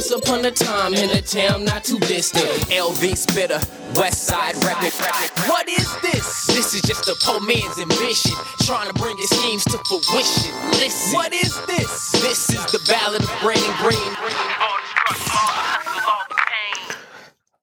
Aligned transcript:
Once 0.00 0.12
upon 0.12 0.42
a 0.46 0.50
time 0.50 0.94
in 0.94 1.10
a 1.10 1.20
town 1.20 1.62
not 1.62 1.84
too 1.84 1.98
distant, 1.98 2.48
LV 2.70 3.14
spitter, 3.18 3.60
West 3.94 4.24
Side 4.24 4.54
reppin'. 4.54 5.46
What 5.46 5.68
is 5.68 5.94
this? 6.00 6.46
This 6.46 6.72
is 6.72 6.80
just 6.80 7.06
a 7.06 7.14
poor 7.22 7.38
man's 7.40 7.78
ambition, 7.78 8.34
trying 8.60 8.90
to 8.90 8.94
bring 8.94 9.14
his 9.18 9.28
schemes 9.28 9.62
to 9.64 9.76
fruition. 9.86 10.54
Listen, 10.70 11.12
what 11.12 11.34
is 11.34 11.54
this? 11.66 12.12
This 12.12 12.48
is 12.48 12.64
the 12.72 12.80
ballad 12.88 13.22
of 13.22 13.30
Brandon 13.42 13.74
Green. 13.76 14.16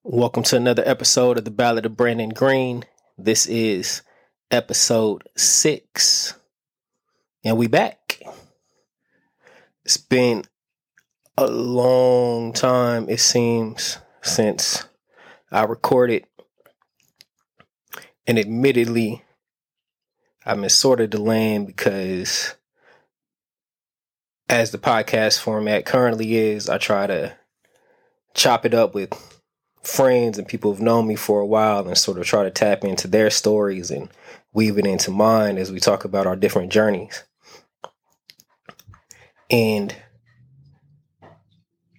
Welcome 0.03 0.43
to 0.43 0.57
another 0.57 0.83
episode 0.85 1.39
of 1.39 1.43
the 1.43 1.49
Ballad 1.49 1.87
of 1.87 1.97
Brandon 1.97 2.29
Green. 2.29 2.85
This 3.17 3.47
is 3.47 4.03
episode 4.51 5.23
six, 5.35 6.35
and 7.43 7.57
we 7.57 7.65
back. 7.65 8.21
It's 9.83 9.97
been 9.97 10.43
a 11.37 11.47
long 11.47 12.51
time, 12.51 13.07
it 13.09 13.19
seems, 13.19 13.99
since 14.21 14.85
I 15.51 15.63
recorded, 15.63 16.25
and 18.25 18.39
admittedly, 18.39 19.23
I've 20.45 20.59
been 20.59 20.69
sort 20.69 20.99
of 20.99 21.11
delaying 21.11 21.65
because, 21.65 22.55
as 24.49 24.71
the 24.71 24.77
podcast 24.77 25.39
format 25.39 25.85
currently 25.85 26.35
is, 26.35 26.69
I 26.69 26.79
try 26.79 27.05
to 27.05 27.37
chop 28.33 28.65
it 28.65 28.73
up 28.73 28.95
with 28.95 29.13
friends 29.83 30.37
and 30.37 30.47
people 30.47 30.71
who've 30.71 30.81
known 30.81 31.07
me 31.07 31.15
for 31.15 31.39
a 31.39 31.45
while 31.45 31.87
and 31.87 31.97
sort 31.97 32.17
of 32.17 32.25
try 32.25 32.43
to 32.43 32.51
tap 32.51 32.83
into 32.83 33.07
their 33.07 33.29
stories 33.29 33.91
and 33.91 34.09
weave 34.53 34.77
it 34.77 34.87
into 34.87 35.11
mine 35.11 35.57
as 35.57 35.71
we 35.71 35.79
talk 35.79 36.03
about 36.03 36.27
our 36.27 36.35
different 36.35 36.71
journeys. 36.71 37.23
And 39.49 39.95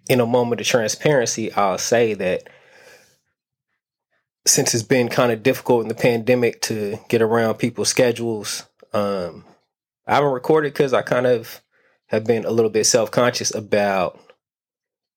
in 0.09 0.21
a 0.21 0.27
moment 0.27 0.61
of 0.61 0.67
transparency, 0.67 1.53
I'll 1.53 1.79
say 1.79 2.15
that 2.15 2.49
since 4.47 4.75
it's 4.75 4.83
been 4.83 5.09
kind 5.09 5.31
of 5.31 5.43
difficult 5.43 5.83
in 5.83 5.89
the 5.89 5.95
pandemic 5.95 6.63
to 6.63 6.99
get 7.09 7.21
around 7.21 7.57
people's 7.57 7.91
schedules, 7.91 8.65
um, 8.93 9.45
I 10.07 10.15
haven't 10.15 10.33
recorded 10.33 10.73
because 10.73 10.95
I 10.95 11.03
kind 11.03 11.27
of 11.27 11.61
have 12.07 12.25
been 12.25 12.47
a 12.47 12.51
little 12.51 12.71
bit 12.71 12.85
self 12.85 13.11
conscious 13.11 13.55
about 13.55 14.19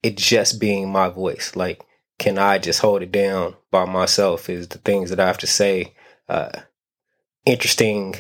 it 0.04 0.18
just 0.18 0.60
being 0.60 0.92
my 0.92 1.08
voice. 1.08 1.56
Like, 1.56 1.82
can 2.20 2.38
I 2.38 2.58
just 2.58 2.82
hold 2.82 3.02
it 3.02 3.12
down 3.12 3.56
by 3.72 3.86
myself? 3.86 4.50
Is 4.50 4.68
the 4.68 4.80
things 4.80 5.10
that 5.10 5.20
I 5.20 5.28
have 5.28 5.38
to 5.40 5.48
say 5.48 5.94
uh, 6.28 6.52
interesting 7.46 8.16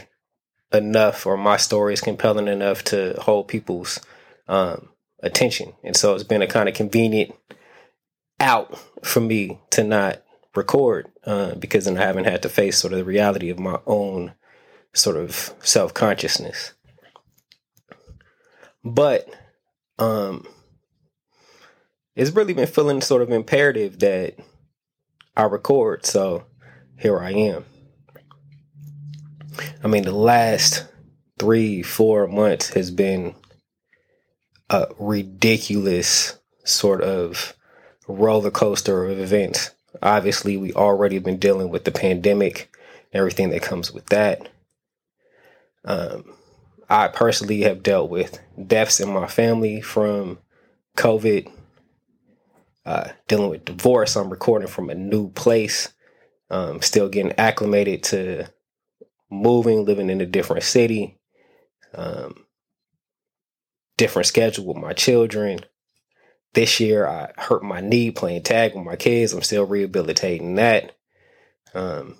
enough, 0.71 1.25
or 1.25 1.35
my 1.35 1.57
story 1.57 1.93
is 1.93 2.01
compelling 2.01 2.47
enough 2.47 2.85
to 2.85 3.15
hold 3.19 3.49
people's 3.49 3.99
um, 4.47 4.89
attention? 5.21 5.73
And 5.83 5.95
so 5.95 6.13
it's 6.13 6.23
been 6.23 6.41
a 6.41 6.47
kind 6.47 6.69
of 6.69 6.75
convenient 6.75 7.33
out 8.39 8.77
for 9.03 9.21
me 9.21 9.59
to 9.71 9.83
not 9.83 10.21
record 10.55 11.07
uh, 11.25 11.55
because 11.55 11.85
then 11.85 11.97
I 11.97 12.05
haven't 12.05 12.25
had 12.25 12.41
to 12.41 12.49
face 12.49 12.77
sort 12.77 12.93
of 12.93 12.99
the 12.99 13.05
reality 13.05 13.49
of 13.49 13.59
my 13.59 13.79
own 13.85 14.33
sort 14.93 15.17
of 15.17 15.53
self 15.61 15.93
consciousness. 15.93 16.73
But 18.83 19.29
um, 19.99 20.47
it's 22.15 22.31
really 22.31 22.53
been 22.53 22.67
feeling 22.67 23.01
sort 23.01 23.21
of 23.21 23.31
imperative 23.31 23.99
that 23.99 24.35
I 25.37 25.43
record. 25.43 26.05
So 26.05 26.45
here 26.97 27.19
I 27.19 27.31
am. 27.31 27.65
I 29.83 29.87
mean, 29.87 30.03
the 30.03 30.11
last 30.11 30.87
three, 31.39 31.83
four 31.83 32.27
months 32.27 32.69
has 32.73 32.91
been 32.91 33.35
a 34.71 34.87
ridiculous 34.97 36.39
sort 36.63 37.01
of 37.01 37.55
roller 38.07 38.49
coaster 38.49 39.05
of 39.05 39.19
events. 39.19 39.71
Obviously, 40.01 40.55
we 40.55 40.73
already 40.73 41.19
been 41.19 41.37
dealing 41.37 41.69
with 41.69 41.83
the 41.83 41.91
pandemic, 41.91 42.73
everything 43.11 43.49
that 43.49 43.61
comes 43.61 43.91
with 43.91 44.05
that. 44.07 44.47
Um, 45.83 46.33
I 46.89 47.09
personally 47.09 47.61
have 47.61 47.83
dealt 47.83 48.09
with 48.09 48.39
deaths 48.67 49.01
in 49.01 49.13
my 49.13 49.27
family 49.27 49.81
from 49.81 50.39
COVID 50.97 51.51
uh, 52.85 53.09
dealing 53.27 53.49
with 53.49 53.65
divorce. 53.65 54.15
I'm 54.15 54.29
recording 54.29 54.69
from 54.69 54.89
a 54.89 54.95
new 54.95 55.29
place. 55.31 55.89
Um, 56.49 56.81
still 56.81 57.09
getting 57.09 57.33
acclimated 57.37 58.03
to 58.03 58.47
moving, 59.29 59.85
living 59.85 60.09
in 60.09 60.21
a 60.21 60.25
different 60.25 60.63
city, 60.63 61.17
um, 61.93 62.45
different 63.97 64.25
schedule 64.25 64.65
with 64.65 64.77
my 64.77 64.93
children. 64.93 65.59
This 66.53 66.79
year, 66.79 67.07
I 67.07 67.31
hurt 67.37 67.63
my 67.63 67.79
knee 67.79 68.11
playing 68.11 68.43
tag 68.43 68.75
with 68.75 68.83
my 68.83 68.95
kids. 68.95 69.33
I'm 69.33 69.41
still 69.41 69.65
rehabilitating 69.65 70.55
that. 70.55 70.97
Um, 71.73 72.17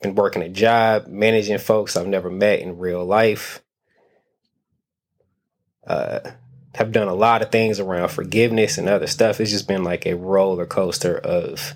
been 0.00 0.14
working 0.14 0.42
a 0.42 0.48
job, 0.48 1.08
managing 1.08 1.58
folks 1.58 1.96
I've 1.96 2.06
never 2.06 2.30
met 2.30 2.60
in 2.60 2.78
real 2.78 3.04
life. 3.04 3.62
Uh, 5.86 6.20
have 6.74 6.92
done 6.92 7.08
a 7.08 7.14
lot 7.14 7.42
of 7.42 7.50
things 7.50 7.80
around 7.80 8.10
forgiveness 8.10 8.78
and 8.78 8.88
other 8.88 9.06
stuff. 9.06 9.40
It's 9.40 9.50
just 9.50 9.66
been 9.66 9.82
like 9.82 10.06
a 10.06 10.14
roller 10.14 10.66
coaster 10.66 11.18
of 11.18 11.74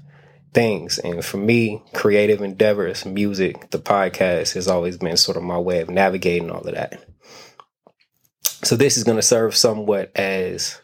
things. 0.52 0.98
And 0.98 1.24
for 1.24 1.38
me, 1.38 1.82
creative 1.92 2.42
endeavors, 2.42 3.04
music, 3.04 3.70
the 3.70 3.78
podcast 3.78 4.54
has 4.54 4.68
always 4.68 4.98
been 4.98 5.16
sort 5.16 5.36
of 5.36 5.42
my 5.42 5.58
way 5.58 5.80
of 5.80 5.90
navigating 5.90 6.50
all 6.50 6.60
of 6.60 6.74
that. 6.74 7.04
So 8.64 8.76
this 8.76 8.96
is 8.96 9.04
going 9.04 9.16
to 9.16 9.22
serve 9.22 9.56
somewhat 9.56 10.16
as 10.16 10.80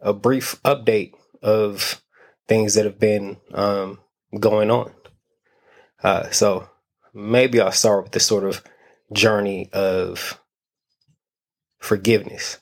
a 0.00 0.12
brief 0.12 0.60
update 0.62 1.12
of 1.42 2.02
things 2.48 2.74
that 2.74 2.86
have 2.86 2.98
been 2.98 3.36
um, 3.52 3.98
going 4.38 4.70
on. 4.70 4.92
Uh, 6.02 6.30
so 6.30 6.68
maybe 7.12 7.60
I'll 7.60 7.72
start 7.72 8.04
with 8.04 8.12
this 8.12 8.26
sort 8.26 8.44
of 8.44 8.62
journey 9.12 9.68
of 9.72 10.40
forgiveness 11.78 12.58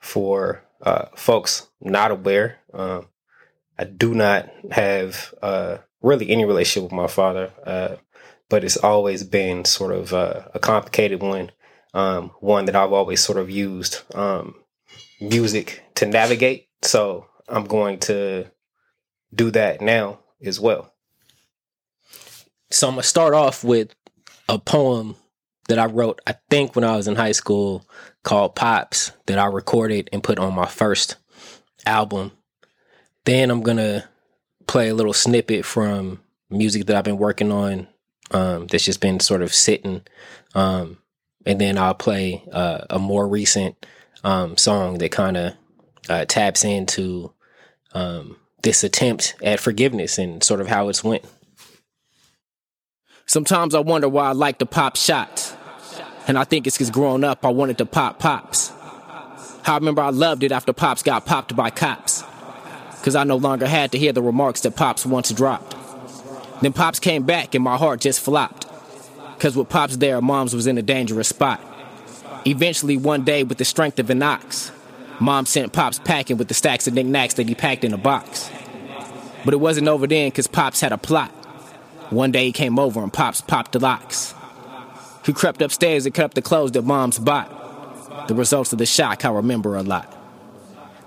for 0.00 0.64
uh, 0.82 1.06
folks 1.14 1.68
not 1.80 2.10
aware. 2.10 2.58
Um, 2.72 3.06
I 3.78 3.84
do 3.84 4.14
not 4.14 4.50
have 4.72 5.32
uh, 5.42 5.78
really 6.02 6.30
any 6.30 6.44
relationship 6.44 6.90
with 6.90 6.92
my 6.92 7.06
father, 7.06 7.52
uh, 7.64 7.96
but 8.48 8.64
it's 8.64 8.76
always 8.76 9.22
been 9.22 9.64
sort 9.64 9.92
of 9.92 10.12
uh, 10.12 10.42
a 10.52 10.58
complicated 10.58 11.22
one, 11.22 11.52
um, 11.94 12.30
one 12.40 12.66
that 12.66 12.76
I've 12.76 12.92
always 12.92 13.20
sort 13.20 13.38
of 13.38 13.50
used 13.50 14.02
um, 14.14 14.54
music 15.20 15.82
to 15.96 16.06
navigate. 16.06 16.68
So 16.82 17.26
I'm 17.48 17.64
going 17.64 17.98
to 18.00 18.46
do 19.34 19.50
that 19.52 19.80
now 19.80 20.20
as 20.42 20.58
well. 20.60 20.92
So 22.70 22.88
I'm 22.88 22.96
to 22.96 23.02
start 23.02 23.34
off 23.34 23.64
with 23.64 23.94
a 24.48 24.58
poem 24.58 25.16
that 25.68 25.78
I 25.78 25.86
wrote, 25.86 26.20
I 26.26 26.34
think 26.48 26.74
when 26.74 26.84
I 26.84 26.96
was 26.96 27.08
in 27.08 27.16
high 27.16 27.32
school, 27.32 27.86
called 28.22 28.54
Pops, 28.54 29.12
that 29.26 29.38
I 29.38 29.46
recorded 29.46 30.08
and 30.12 30.22
put 30.22 30.38
on 30.38 30.54
my 30.54 30.66
first 30.66 31.16
album. 31.86 32.32
Then 33.24 33.50
I'm 33.50 33.62
gonna 33.62 34.08
play 34.66 34.88
a 34.88 34.94
little 34.94 35.12
snippet 35.12 35.64
from 35.64 36.20
music 36.48 36.86
that 36.86 36.96
I've 36.96 37.04
been 37.04 37.18
working 37.18 37.52
on 37.52 37.86
um, 38.30 38.66
that's 38.66 38.84
just 38.84 39.00
been 39.00 39.20
sort 39.20 39.42
of 39.42 39.52
sitting. 39.52 40.02
Um, 40.54 40.98
and 41.46 41.60
then 41.60 41.78
I'll 41.78 41.94
play 41.94 42.44
uh, 42.52 42.84
a 42.90 42.98
more 42.98 43.26
recent 43.26 43.86
um, 44.24 44.56
song 44.56 44.98
that 44.98 45.12
kind 45.12 45.36
of 45.36 45.54
uh, 46.08 46.24
taps 46.26 46.64
into 46.64 47.32
um, 47.92 48.36
this 48.62 48.84
attempt 48.84 49.34
at 49.42 49.60
forgiveness 49.60 50.18
and 50.18 50.42
sort 50.42 50.60
of 50.60 50.68
how 50.68 50.88
it's 50.88 51.02
went. 51.02 51.24
Sometimes 53.26 53.74
I 53.74 53.80
wonder 53.80 54.08
why 54.08 54.28
I 54.28 54.32
like 54.32 54.58
to 54.58 54.66
pop 54.66 54.96
shots. 54.96 55.54
And 56.26 56.38
I 56.38 56.44
think 56.44 56.66
it's 56.66 56.76
because 56.76 56.90
growing 56.90 57.24
up, 57.24 57.44
I 57.44 57.48
wanted 57.48 57.78
to 57.78 57.86
pop 57.86 58.18
pops. 58.18 58.72
I 59.66 59.74
remember 59.76 60.02
I 60.02 60.10
loved 60.10 60.42
it 60.42 60.52
after 60.52 60.72
pops 60.72 61.02
got 61.02 61.26
popped 61.26 61.54
by 61.54 61.70
cops. 61.70 62.24
Because 62.98 63.16
I 63.16 63.24
no 63.24 63.36
longer 63.36 63.66
had 63.66 63.92
to 63.92 63.98
hear 63.98 64.12
the 64.12 64.22
remarks 64.22 64.60
that 64.62 64.76
pops 64.76 65.06
once 65.06 65.30
dropped. 65.30 65.74
Then 66.60 66.72
pops 66.72 66.98
came 66.98 67.22
back 67.22 67.54
and 67.54 67.64
my 67.64 67.76
heart 67.76 68.00
just 68.00 68.20
flopped. 68.20 68.66
Because 69.40 69.56
with 69.56 69.70
pops 69.70 69.96
there, 69.96 70.20
moms 70.20 70.54
was 70.54 70.66
in 70.66 70.76
a 70.76 70.82
dangerous 70.82 71.28
spot. 71.28 71.62
Eventually, 72.46 72.98
one 72.98 73.24
day, 73.24 73.42
with 73.42 73.56
the 73.56 73.64
strength 73.64 73.98
of 73.98 74.10
an 74.10 74.22
ox, 74.22 74.70
mom 75.18 75.46
sent 75.46 75.72
pops 75.72 75.98
packing 75.98 76.36
with 76.36 76.48
the 76.48 76.52
stacks 76.52 76.86
of 76.86 76.92
knickknacks 76.92 77.32
that 77.34 77.48
he 77.48 77.54
packed 77.54 77.82
in 77.82 77.94
a 77.94 77.96
box. 77.96 78.50
But 79.42 79.54
it 79.54 79.56
wasn't 79.56 79.88
over 79.88 80.06
then 80.06 80.28
because 80.28 80.46
pops 80.46 80.82
had 80.82 80.92
a 80.92 80.98
plot. 80.98 81.30
One 82.10 82.32
day 82.32 82.44
he 82.44 82.52
came 82.52 82.78
over 82.78 83.02
and 83.02 83.10
pops 83.10 83.40
popped 83.40 83.72
the 83.72 83.78
locks 83.78 84.34
He 85.24 85.32
crept 85.32 85.62
upstairs 85.62 86.04
and 86.04 86.14
cut 86.14 86.26
up 86.26 86.34
the 86.34 86.42
clothes 86.42 86.72
that 86.72 86.82
moms 86.82 87.18
bought. 87.18 88.28
The 88.28 88.34
results 88.34 88.74
of 88.74 88.78
the 88.78 88.84
shock 88.84 89.24
I 89.24 89.30
remember 89.30 89.74
a 89.74 89.82
lot. 89.82 90.14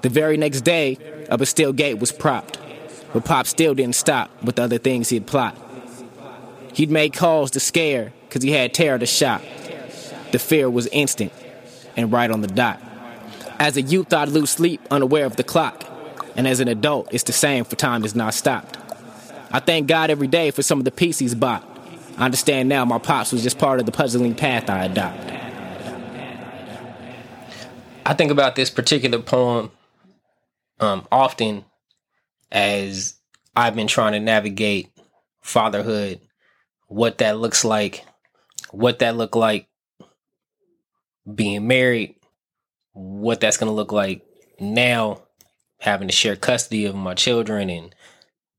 The 0.01 0.09
very 0.09 0.37
next 0.37 0.61
day, 0.61 0.97
a 1.29 1.37
Bastille 1.37 1.71
gate 1.71 1.99
was 1.99 2.11
propped, 2.11 2.57
but 3.13 3.25
Pop 3.25 3.45
still 3.45 3.75
didn't 3.75 3.93
stop 3.93 4.31
with 4.41 4.55
the 4.55 4.63
other 4.63 4.79
things 4.79 5.09
he'd 5.09 5.27
plot. 5.27 5.55
He'd 6.73 6.89
made 6.89 7.13
calls 7.13 7.51
to 7.51 7.59
scare, 7.59 8.11
cause 8.33 8.43
he 8.43 8.51
had 8.51 8.73
terror 8.73 8.97
to 8.97 9.05
shock. 9.05 9.41
The 10.31 10.39
fear 10.39 10.69
was 10.69 10.87
instant 10.87 11.31
and 11.95 12.11
right 12.11 12.29
on 12.29 12.41
the 12.41 12.47
dot. 12.47 12.81
As 13.59 13.77
a 13.77 13.81
youth, 13.81 14.11
I'd 14.11 14.29
lose 14.29 14.49
sleep, 14.49 14.81
unaware 14.89 15.25
of 15.25 15.35
the 15.35 15.43
clock. 15.43 15.85
And 16.35 16.47
as 16.47 16.59
an 16.59 16.67
adult, 16.67 17.13
it's 17.13 17.23
the 17.23 17.31
same 17.31 17.63
for 17.63 17.75
time 17.75 18.03
is 18.03 18.15
not 18.15 18.33
stopped. 18.33 18.77
I 19.51 19.59
thank 19.59 19.87
God 19.87 20.09
every 20.09 20.27
day 20.27 20.49
for 20.49 20.63
some 20.63 20.79
of 20.79 20.85
the 20.85 20.91
peace 20.91 21.19
He's 21.19 21.35
bought. 21.35 21.63
I 22.17 22.25
understand 22.25 22.69
now 22.69 22.85
my 22.85 22.97
pops 22.97 23.31
was 23.31 23.43
just 23.43 23.59
part 23.59 23.79
of 23.79 23.85
the 23.85 23.91
puzzling 23.91 24.33
path 24.33 24.69
I 24.69 24.85
adopted. 24.85 25.39
I 28.05 28.13
think 28.15 28.31
about 28.31 28.55
this 28.55 28.69
particular 28.69 29.19
poem 29.19 29.71
um, 30.79 31.07
often 31.11 31.65
as 32.51 33.15
I've 33.55 33.75
been 33.75 33.87
trying 33.87 34.13
to 34.13 34.19
navigate 34.19 34.89
fatherhood, 35.41 36.19
what 36.87 37.19
that 37.19 37.37
looks 37.37 37.63
like, 37.63 38.05
what 38.73 38.99
that 38.99 39.15
look 39.15 39.35
like 39.35 39.67
being 41.31 41.67
married, 41.67 42.15
what 42.93 43.39
that's 43.39 43.57
going 43.57 43.69
to 43.69 43.75
look 43.75 43.91
like 43.91 44.25
now 44.59 45.21
having 45.79 46.07
to 46.07 46.13
share 46.13 46.35
custody 46.35 46.85
of 46.85 46.95
my 46.95 47.13
children 47.13 47.69
and 47.69 47.95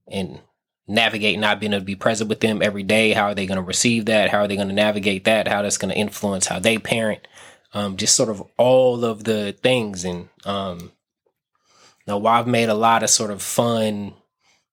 and 0.06 0.40
navigate 0.86 1.38
not 1.38 1.58
being 1.58 1.72
able 1.72 1.80
to 1.80 1.84
be 1.84 1.96
present 1.96 2.28
with 2.28 2.40
them 2.40 2.62
every 2.62 2.82
day. 2.82 3.12
How 3.12 3.24
are 3.24 3.34
they 3.34 3.46
going 3.46 3.56
to 3.56 3.62
receive 3.62 4.04
that? 4.06 4.30
How 4.30 4.40
are 4.40 4.48
they 4.48 4.56
going 4.56 4.68
to 4.68 4.74
navigate 4.74 5.24
that? 5.24 5.48
How 5.48 5.62
that's 5.62 5.78
going 5.78 5.92
to 5.92 5.98
influence 5.98 6.46
how 6.46 6.58
they 6.58 6.78
parent? 6.78 7.26
Um, 7.72 7.96
just 7.96 8.14
sort 8.14 8.28
of 8.28 8.42
all 8.56 9.04
of 9.04 9.24
the 9.24 9.52
things. 9.62 10.04
And 10.04 10.28
um, 10.44 10.92
know 12.06 12.18
while 12.18 12.38
i've 12.38 12.46
made 12.46 12.68
a 12.68 12.74
lot 12.74 13.02
of 13.02 13.10
sort 13.10 13.30
of 13.30 13.42
fun 13.42 14.14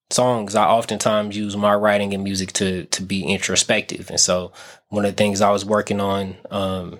songs 0.09 0.55
i 0.55 0.65
oftentimes 0.65 1.37
use 1.37 1.55
my 1.55 1.73
writing 1.73 2.13
and 2.13 2.23
music 2.23 2.51
to 2.51 2.85
to 2.85 3.01
be 3.01 3.23
introspective. 3.23 4.09
And 4.09 4.19
so 4.19 4.51
one 4.91 5.03
of 5.03 5.11
the 5.11 5.17
things 5.17 5.41
i 5.41 5.49
was 5.49 5.65
working 5.65 5.99
on 5.99 6.37
um, 6.51 6.99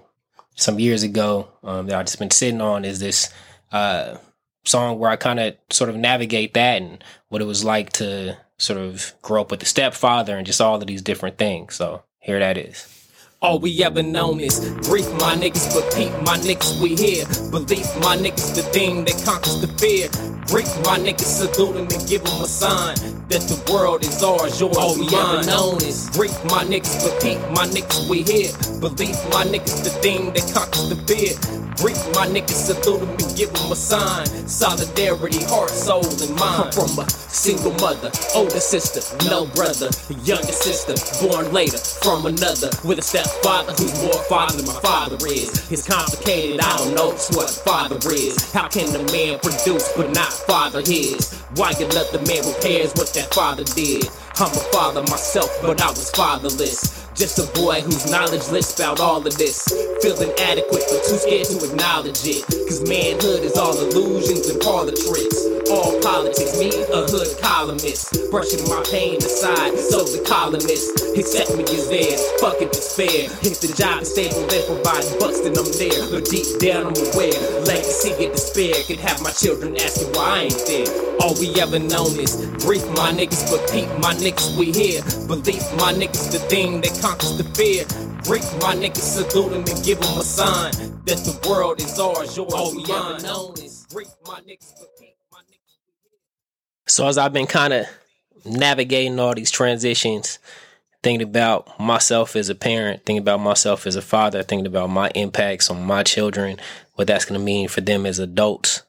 some 0.56 0.80
years 0.80 1.04
ago 1.04 1.48
um, 1.64 1.88
that 1.88 1.98
I've 1.98 2.06
just 2.06 2.20
been 2.20 2.32
sitting 2.32 2.62
on 2.62 2.84
is 2.84 3.00
this 3.00 3.32
uh, 3.72 4.18
song 4.66 5.00
where 5.00 5.10
i 5.10 5.16
kind 5.16 5.40
of 5.40 5.56
sort 5.70 5.90
of 5.90 5.96
navigate 5.96 6.54
that 6.56 6.82
and 6.82 7.04
what 7.30 7.42
it 7.42 7.46
was 7.46 7.64
like 7.64 7.92
to 7.94 8.38
sort 8.62 8.80
of 8.80 9.14
grow 9.22 9.42
up 9.42 9.52
with 9.52 9.64
a 9.64 9.66
stepfather 9.66 10.38
and 10.38 10.46
just 10.46 10.62
all 10.62 10.76
of 10.76 10.86
these 10.86 11.02
different 11.02 11.38
things. 11.38 11.76
So 11.76 12.04
here 12.20 12.40
that 12.40 12.58
is. 12.58 12.88
All 13.42 13.58
we 13.58 13.84
ever 13.84 14.04
known 14.04 14.40
is 14.40 14.60
grief, 14.84 15.12
my 15.14 15.36
niggas, 15.36 15.74
but 15.74 15.92
peep, 15.96 16.12
my 16.22 16.38
niggas, 16.38 16.80
we 16.80 16.96
here. 16.96 17.26
Belief, 17.50 17.88
my 18.00 18.16
niggas, 18.16 18.56
the 18.56 18.62
thing 18.62 19.04
that 19.06 19.20
conquers 19.26 19.62
the 19.62 19.68
fear. 19.80 20.10
Greek, 20.51 20.68
my 20.83 21.00
niggas, 21.00 21.31
salute 21.48 21.77
him 21.77 21.88
and 21.88 22.07
give 22.09 22.21
them 22.25 22.42
a 22.44 22.45
sign 22.45 22.95
that 23.30 23.39
the 23.48 23.71
world 23.71 24.03
is 24.03 24.21
ours, 24.21 24.59
yours, 24.59 24.75
All 24.75 24.95
we 25.00 25.07
mine. 25.07 25.39
ever 25.39 25.48
known 25.48 25.77
is 25.77 26.09
grief, 26.12 26.36
my 26.51 26.65
niggas, 26.65 27.07
but 27.07 27.24
peep, 27.24 27.39
my 27.56 27.63
niggas, 27.71 28.09
we 28.09 28.24
here. 28.24 28.51
Belief, 28.81 29.15
my 29.31 29.45
niggas, 29.48 29.81
the 29.86 29.92
thing 30.03 30.33
that 30.33 30.44
conquers 30.53 30.89
the 30.92 31.00
fear. 31.07 31.31
Greek, 31.80 31.95
my 32.19 32.27
niggas, 32.27 32.68
salute 32.68 33.00
him 33.00 33.09
and 33.15 33.38
give 33.38 33.50
him 33.56 33.71
a 33.71 33.75
sign. 33.77 34.25
Solidarity, 34.45 35.42
heart, 35.45 35.69
soul, 35.69 36.03
and 36.03 36.36
mind. 36.36 36.68
I'm 36.68 36.71
from 36.75 37.00
a 37.00 37.09
single 37.09 37.71
mother, 37.80 38.12
older 38.36 38.59
sister, 38.59 39.00
no 39.31 39.45
brother, 39.56 39.88
younger 40.27 40.51
sister, 40.51 40.94
born 41.24 41.53
later 41.53 41.77
from 42.03 42.25
another 42.25 42.69
with 42.83 43.00
a 43.00 43.01
stepfather 43.01 43.71
who's 43.71 43.95
more 44.03 44.21
father 44.27 44.57
than 44.57 44.68
my 44.68 44.80
father 44.81 45.15
is. 45.27 45.71
It's 45.71 45.88
complicated, 45.88 46.59
I 46.59 46.75
don't 46.77 46.94
know 46.94 47.12
just 47.13 47.36
what 47.36 47.50
father 47.63 47.95
is. 48.12 48.51
How 48.51 48.68
can 48.68 48.92
a 48.94 49.03
man 49.15 49.39
produce 49.39 49.88
but 49.95 50.12
not 50.12 50.33
father 50.48 50.82
his? 50.82 51.42
Why 51.56 51.72
another 51.72 52.20
man 52.28 52.46
repairs 52.48 52.94
what 52.96 53.14
that 53.14 53.34
father 53.34 53.64
did? 53.64 54.06
I'm 54.40 54.52
a 54.52 54.64
father 54.72 55.02
myself, 55.04 55.50
but 55.62 55.82
I 55.82 55.90
was 55.90 56.10
fatherless. 56.12 57.08
Just 57.16 57.40
a 57.40 57.46
boy 57.60 57.82
whose 57.82 58.10
knowledge 58.10 58.48
lists 58.50 58.80
about 58.80 59.00
all 59.00 59.26
of 59.26 59.38
this. 59.38 59.68
Feeling 60.02 60.32
adequate, 60.40 60.84
but 60.90 61.04
too 61.06 61.18
scared 61.18 61.48
to 61.48 61.58
acknowledge 61.70 62.26
it. 62.26 62.46
Cause 62.68 62.82
manhood 62.88 63.44
is 63.44 63.58
all 63.58 63.78
illusions 63.78 64.50
and 64.50 64.62
parlor 64.62 64.94
tricks. 64.96 65.61
All 65.72 65.96
politics, 66.04 66.60
me 66.60 66.68
a 66.92 67.08
hood 67.08 67.32
columnist. 67.40 68.12
Brushing 68.30 68.68
my 68.68 68.84
pain 68.92 69.18
aside, 69.24 69.80
so 69.80 70.04
the 70.04 70.20
colonists 70.28 70.92
accept 71.16 71.56
me 71.56 71.64
as 71.64 71.88
theirs. 71.88 72.20
Fuck 72.44 72.60
it, 72.62 72.76
despair. 72.76 73.32
If 73.40 73.64
the 73.64 73.72
job 73.72 74.04
stable 74.04 74.44
and 74.44 74.64
provide 74.68 75.08
bucks, 75.16 75.40
then 75.40 75.56
I'm 75.56 75.72
there. 75.80 76.04
But 76.12 76.28
deep 76.28 76.60
down, 76.60 76.92
I'm 76.92 77.00
aware. 77.16 77.40
Legacy 77.64 78.12
and 78.20 78.36
despair 78.36 78.76
could 78.84 79.00
have 79.00 79.24
my 79.24 79.32
children 79.32 79.80
asking 79.80 80.12
why 80.12 80.28
I 80.28 80.40
ain't 80.52 80.62
there. 80.68 80.88
All 81.24 81.40
we 81.40 81.56
ever 81.64 81.80
known 81.80 82.20
is 82.20 82.36
grief, 82.60 82.84
my 83.00 83.16
niggas, 83.16 83.48
but 83.48 83.64
peep, 83.72 83.88
my 84.04 84.12
niggas, 84.20 84.60
we 84.60 84.76
here. 84.76 85.02
Belief, 85.32 85.64
my 85.80 85.96
niggas, 85.96 86.36
the 86.36 86.44
thing 86.52 86.82
that 86.84 87.00
conquers 87.00 87.40
the 87.40 87.48
fear. 87.56 87.88
Break 88.28 88.44
my 88.60 88.76
niggas, 88.76 89.08
salute 89.16 89.56
him 89.56 89.64
and 89.64 89.80
give 89.88 89.98
him 90.04 90.20
a 90.20 90.24
sign 90.24 90.72
that 91.08 91.24
the 91.24 91.34
world 91.48 91.80
is 91.80 91.98
ours, 92.00 92.36
yours, 92.36 92.54
All 92.54 92.76
we 92.76 92.84
mine. 92.84 93.16
ever 93.16 93.24
known 93.24 93.54
is 93.56 93.88
break 93.92 94.08
my 94.28 94.40
niggas, 94.42 94.76
but 94.76 94.80
my 94.80 94.86
niggas. 94.86 94.91
So 96.92 97.08
as 97.08 97.18
I've 97.18 97.32
been 97.32 97.48
kind 97.48 97.72
of 97.72 97.86
navigating 98.44 99.18
all 99.18 99.34
these 99.34 99.50
transitions, 99.50 100.40
thinking 101.02 101.26
about 101.26 101.80
myself 101.80 102.36
as 102.36 102.50
a 102.50 102.56
parent, 102.56 103.06
thinking 103.06 103.22
about 103.22 103.40
myself 103.40 103.88
as 103.88 103.96
a 103.96 104.02
father, 104.02 104.44
thinking 104.44 104.66
about 104.66 104.90
my 104.90 105.10
impacts 105.16 105.70
on 105.70 105.82
my 105.86 106.04
children, 106.04 106.60
what 106.96 107.08
that's 107.08 107.24
going 107.24 107.40
to 107.40 107.46
mean 107.46 107.70
for 107.70 107.80
them 107.80 108.06
as 108.06 108.20
adults. 108.20 108.84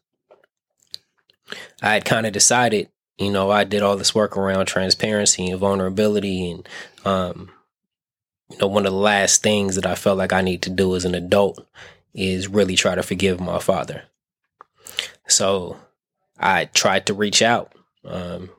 I 1.80 1.94
had 1.94 2.04
kind 2.04 2.26
of 2.26 2.32
decided, 2.32 2.88
you 3.18 3.30
know, 3.30 3.52
I 3.52 3.62
did 3.62 3.82
all 3.82 3.96
this 3.96 4.16
work 4.16 4.36
around 4.36 4.66
transparency 4.66 5.48
and 5.48 5.60
vulnerability, 5.60 6.50
and 6.50 6.68
um, 7.04 7.50
you 8.50 8.58
know, 8.58 8.66
one 8.66 8.84
of 8.84 8.92
the 8.92 8.98
last 8.98 9.44
things 9.44 9.76
that 9.76 9.86
I 9.86 9.94
felt 9.94 10.18
like 10.18 10.32
I 10.32 10.40
need 10.40 10.62
to 10.62 10.70
do 10.70 10.96
as 10.96 11.04
an 11.04 11.14
adult 11.14 11.64
is 12.14 12.48
really 12.48 12.74
try 12.74 12.96
to 12.96 13.02
forgive 13.04 13.40
my 13.40 13.60
father. 13.60 14.02
So 15.28 15.76
I 16.36 16.64
tried 16.64 17.06
to 17.06 17.14
reach 17.14 17.42
out, 17.42 17.72
um, 18.04 18.50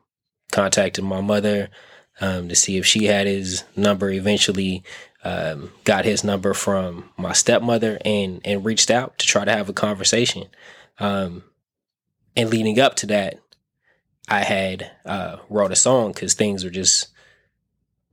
contacted 0.52 1.04
my 1.04 1.22
mother, 1.22 1.70
um, 2.22 2.50
to 2.50 2.56
see 2.56 2.78
if 2.78 2.86
she 2.86 3.06
had 3.06 3.28
his 3.28 3.64
number. 3.76 4.10
Eventually, 4.10 4.84
um, 5.24 5.72
got 5.84 6.06
his 6.06 6.24
number 6.24 6.54
from 6.54 7.10
my 7.18 7.34
stepmother 7.34 7.98
and 8.04 8.42
and 8.46 8.66
reached 8.66 8.92
out 8.92 9.18
to 9.20 9.26
try 9.26 9.46
to 9.46 9.52
have 9.52 9.70
a 9.70 9.74
conversation. 9.74 10.48
Um, 11.00 11.44
and 12.36 12.50
leading 12.50 12.80
up 12.80 12.96
to 12.96 13.08
that, 13.08 13.40
I 14.30 14.44
had 14.44 14.92
uh, 15.06 15.38
wrote 15.50 15.72
a 15.72 15.76
song 15.76 16.12
because 16.12 16.34
things 16.34 16.64
were 16.64 16.70
just 16.70 17.08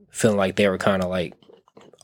feeling 0.09 0.37
like 0.37 0.55
they 0.55 0.67
were 0.67 0.77
kind 0.77 1.03
of 1.03 1.09
like 1.09 1.33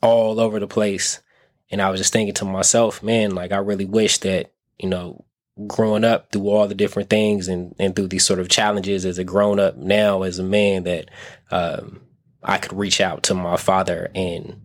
all 0.01 0.39
over 0.39 0.59
the 0.59 0.67
place. 0.67 1.21
And 1.69 1.81
I 1.81 1.89
was 1.89 1.99
just 1.99 2.13
thinking 2.13 2.33
to 2.35 2.45
myself, 2.45 3.03
man, 3.03 3.35
like 3.35 3.51
I 3.51 3.57
really 3.57 3.85
wish 3.85 4.19
that, 4.19 4.51
you 4.79 4.89
know, 4.89 5.25
growing 5.65 6.03
up 6.03 6.31
through 6.31 6.49
all 6.49 6.67
the 6.67 6.75
different 6.75 7.09
things 7.09 7.47
and, 7.47 7.73
and 7.79 7.95
through 7.95 8.07
these 8.07 8.25
sort 8.25 8.39
of 8.39 8.49
challenges 8.49 9.05
as 9.05 9.17
a 9.17 9.23
grown 9.23 9.59
up 9.59 9.77
now 9.77 10.23
as 10.23 10.37
a 10.37 10.43
man 10.43 10.83
that 10.83 11.09
um, 11.49 12.01
I 12.43 12.57
could 12.57 12.77
reach 12.77 13.01
out 13.01 13.23
to 13.23 13.33
my 13.33 13.57
father 13.57 14.11
and 14.13 14.61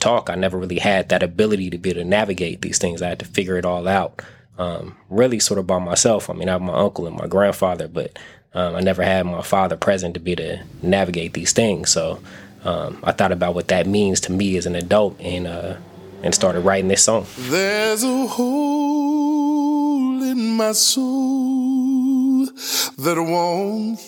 talk. 0.00 0.28
I 0.28 0.34
never 0.34 0.58
really 0.58 0.78
had 0.78 1.08
that 1.08 1.22
ability 1.22 1.70
to 1.70 1.78
be 1.78 1.90
able 1.90 2.02
to 2.02 2.08
navigate 2.08 2.62
these 2.62 2.78
things. 2.78 3.00
I 3.00 3.08
had 3.08 3.20
to 3.20 3.24
figure 3.24 3.56
it 3.56 3.64
all 3.64 3.88
out, 3.88 4.22
um, 4.58 4.96
really 5.08 5.38
sort 5.38 5.58
of 5.58 5.66
by 5.66 5.78
myself. 5.78 6.28
I 6.28 6.34
mean, 6.34 6.48
I 6.48 6.52
have 6.52 6.62
my 6.62 6.74
uncle 6.74 7.06
and 7.06 7.16
my 7.16 7.26
grandfather, 7.26 7.88
but 7.88 8.18
um, 8.52 8.74
I 8.74 8.80
never 8.80 9.02
had 9.02 9.26
my 9.26 9.42
father 9.42 9.76
present 9.76 10.14
to 10.14 10.20
be 10.20 10.32
able 10.32 10.44
to 10.44 10.62
navigate 10.82 11.32
these 11.32 11.52
things. 11.52 11.90
So 11.90 12.20
um, 12.64 13.00
I 13.04 13.12
thought 13.12 13.32
about 13.32 13.54
what 13.54 13.68
that 13.68 13.86
means 13.86 14.20
to 14.22 14.32
me 14.32 14.56
as 14.56 14.66
an 14.66 14.74
adult 14.74 15.18
and 15.20 15.46
uh, 15.46 15.76
and 16.22 16.34
started 16.34 16.60
writing 16.60 16.88
this 16.88 17.04
song. 17.04 17.26
There's 17.38 18.02
a 18.02 18.26
my 20.60 20.72
soul 20.72 22.44
that 22.98 23.16
I 23.16 23.20
won't, 23.20 23.98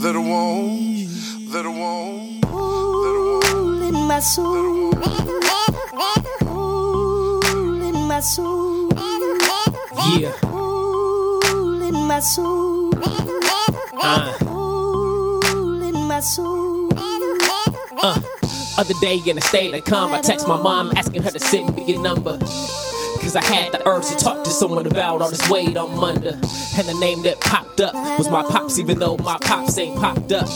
that 0.00 0.16
I 0.16 0.18
won't, 0.18 1.52
that 1.52 1.66
I 1.66 1.68
won't, 1.68 2.44
hole 2.46 3.82
in 3.82 3.92
my 3.92 4.18
soul, 4.18 4.94
hole 6.46 7.82
in 7.82 8.08
my 8.08 8.20
soul, 8.20 8.90
yeah, 10.16 10.32
hole 10.46 11.82
in 11.82 11.94
my 12.06 12.20
soul, 12.20 12.90
uh. 14.00 14.32
hole 14.46 15.82
in 15.82 16.06
my 16.06 16.20
soul. 16.20 16.88
Uh, 18.00 18.22
other 18.78 18.94
day 19.02 19.20
in 19.26 19.36
a 19.36 19.42
state 19.42 19.74
of 19.74 19.84
calm, 19.84 20.14
I 20.14 20.22
text 20.22 20.48
my 20.48 20.56
mom 20.56 20.90
asking 20.96 21.22
her 21.24 21.30
to 21.30 21.38
send 21.38 21.76
me 21.76 21.94
a 21.94 21.98
number. 21.98 22.38
Cause 23.28 23.36
I 23.36 23.44
had 23.44 23.72
the 23.72 23.86
urge 23.86 24.06
to 24.06 24.16
talk 24.16 24.42
to 24.44 24.48
someone 24.48 24.86
about 24.86 25.20
all 25.20 25.28
this 25.28 25.50
weight 25.50 25.76
I'm 25.76 26.02
under. 26.02 26.30
And 26.30 26.88
the 26.88 26.96
name 26.98 27.20
that 27.24 27.38
popped 27.42 27.78
up 27.78 27.92
was 28.18 28.30
my 28.30 28.42
pops, 28.42 28.78
even 28.78 28.98
though 28.98 29.18
my 29.18 29.36
pops 29.42 29.76
ain't 29.76 30.00
popped 30.00 30.32
up. 30.32 30.48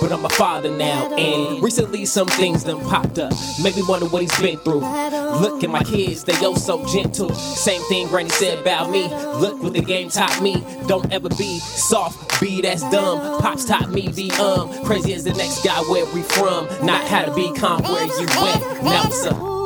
But 0.00 0.12
I'm 0.12 0.24
a 0.24 0.30
father 0.30 0.70
now, 0.70 1.14
and 1.14 1.62
recently 1.62 2.06
some 2.06 2.26
things 2.26 2.64
done 2.64 2.80
popped 2.88 3.18
up. 3.18 3.34
Made 3.62 3.76
me 3.76 3.82
wonder 3.86 4.06
what 4.06 4.22
he's 4.22 4.40
been 4.40 4.56
through. 4.60 4.80
Look 4.80 5.62
at 5.62 5.68
my 5.68 5.82
kids, 5.82 6.24
they 6.24 6.32
oh 6.36 6.54
so 6.54 6.86
gentle. 6.86 7.34
Same 7.34 7.82
thing 7.82 8.08
Granny 8.08 8.30
said 8.30 8.60
about 8.60 8.88
me. 8.88 9.08
Look 9.08 9.62
what 9.62 9.74
the 9.74 9.82
game 9.82 10.08
taught 10.08 10.40
me. 10.42 10.64
Don't 10.86 11.12
ever 11.12 11.28
be 11.28 11.58
soft, 11.58 12.40
be 12.40 12.62
that's 12.62 12.80
dumb. 12.90 13.42
Pops 13.42 13.66
taught 13.66 13.90
me 13.90 14.08
be 14.08 14.30
um 14.40 14.72
crazy 14.86 15.12
as 15.12 15.24
the 15.24 15.34
next 15.34 15.62
guy 15.62 15.78
where 15.80 16.06
we 16.14 16.22
from. 16.22 16.64
Not 16.82 17.06
how 17.08 17.26
to 17.26 17.34
be 17.34 17.52
calm 17.52 17.82
where 17.82 18.06
you 18.06 18.26
went. 18.40 18.84
Now 18.84 19.56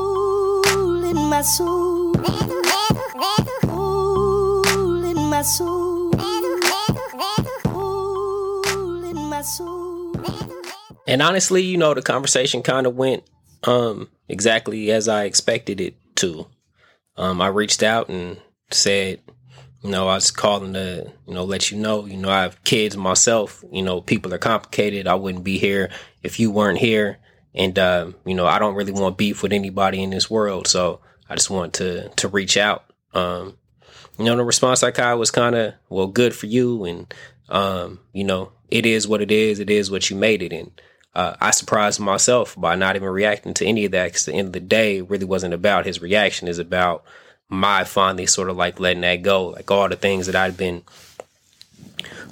in 1.11 1.16
my 1.28 1.42
soul. 1.42 1.89
soul. 5.42 6.12
In 9.04 9.16
my 9.28 9.42
soul. 9.42 10.14
And 11.06 11.23
honestly, 11.23 11.62
you 11.62 11.76
know, 11.76 11.94
the 11.94 12.02
conversation 12.02 12.62
kind 12.62 12.87
of 12.87 12.94
went 12.94 13.25
um 13.64 14.09
exactly 14.28 14.90
as 14.90 15.09
I 15.09 15.25
expected 15.25 15.80
it 15.80 15.97
to. 16.16 16.47
Um, 17.16 17.40
I 17.40 17.49
reached 17.49 17.82
out 17.82 18.09
and 18.09 18.40
said, 18.70 19.20
you 19.82 19.90
know, 19.90 20.09
I 20.09 20.14
was 20.14 20.30
calling 20.30 20.75
to, 20.75 21.11
you 21.26 21.35
know, 21.35 21.44
let 21.44 21.70
you 21.70 21.78
know, 21.78 22.06
you 22.06 22.16
know, 22.16 22.30
I 22.30 22.42
have 22.42 22.62
kids 22.64 22.97
myself, 22.97 23.64
you 23.73 23.82
know, 23.82 24.00
people 24.00 24.32
are 24.35 24.38
complicated. 24.38 25.06
I 25.06 25.14
wouldn't 25.14 25.44
be 25.44 25.59
here 25.59 25.90
if 26.23 26.38
you 26.38 26.50
weren't 26.50 26.78
here. 26.78 27.18
And, 27.54 27.78
uh, 27.78 28.12
you 28.25 28.35
know, 28.35 28.47
I 28.47 28.59
don't 28.59 28.75
really 28.75 28.92
want 28.92 29.18
beef 29.18 29.42
with 29.42 29.52
anybody 29.52 30.02
in 30.02 30.11
this 30.11 30.30
world. 30.30 30.66
So 30.66 31.00
I 31.28 31.35
just 31.35 31.50
want 31.50 31.75
to, 31.75 32.09
to 32.11 32.28
reach 32.28 32.56
out. 32.56 32.85
Um, 33.12 33.56
you 34.20 34.26
know, 34.26 34.36
the 34.36 34.44
response 34.44 34.82
I 34.82 34.90
got 34.90 35.18
was 35.18 35.30
kind 35.30 35.56
of, 35.56 35.74
well, 35.88 36.06
good 36.06 36.34
for 36.34 36.46
you. 36.46 36.84
And, 36.84 37.14
um, 37.48 38.00
you 38.12 38.24
know, 38.24 38.52
it 38.70 38.86
is 38.86 39.08
what 39.08 39.22
it 39.22 39.30
is. 39.30 39.58
It 39.58 39.70
is 39.70 39.90
what 39.90 40.10
you 40.10 40.16
made 40.16 40.42
it. 40.42 40.52
And, 40.52 40.70
uh, 41.14 41.34
I 41.40 41.50
surprised 41.50 41.98
myself 41.98 42.54
by 42.56 42.76
not 42.76 42.96
even 42.96 43.08
reacting 43.08 43.54
to 43.54 43.66
any 43.66 43.86
of 43.86 43.92
that 43.92 44.04
because 44.08 44.26
the 44.26 44.34
end 44.34 44.48
of 44.48 44.52
the 44.52 44.60
day 44.60 45.00
really 45.00 45.24
wasn't 45.24 45.54
about 45.54 45.86
his 45.86 46.00
reaction. 46.00 46.46
Is 46.46 46.58
about 46.58 47.02
my 47.48 47.82
finally 47.84 48.26
sort 48.26 48.50
of 48.50 48.56
like 48.56 48.78
letting 48.78 49.00
that 49.00 49.22
go, 49.22 49.48
like 49.48 49.70
all 49.70 49.88
the 49.88 49.96
things 49.96 50.26
that 50.26 50.36
I'd 50.36 50.56
been 50.56 50.82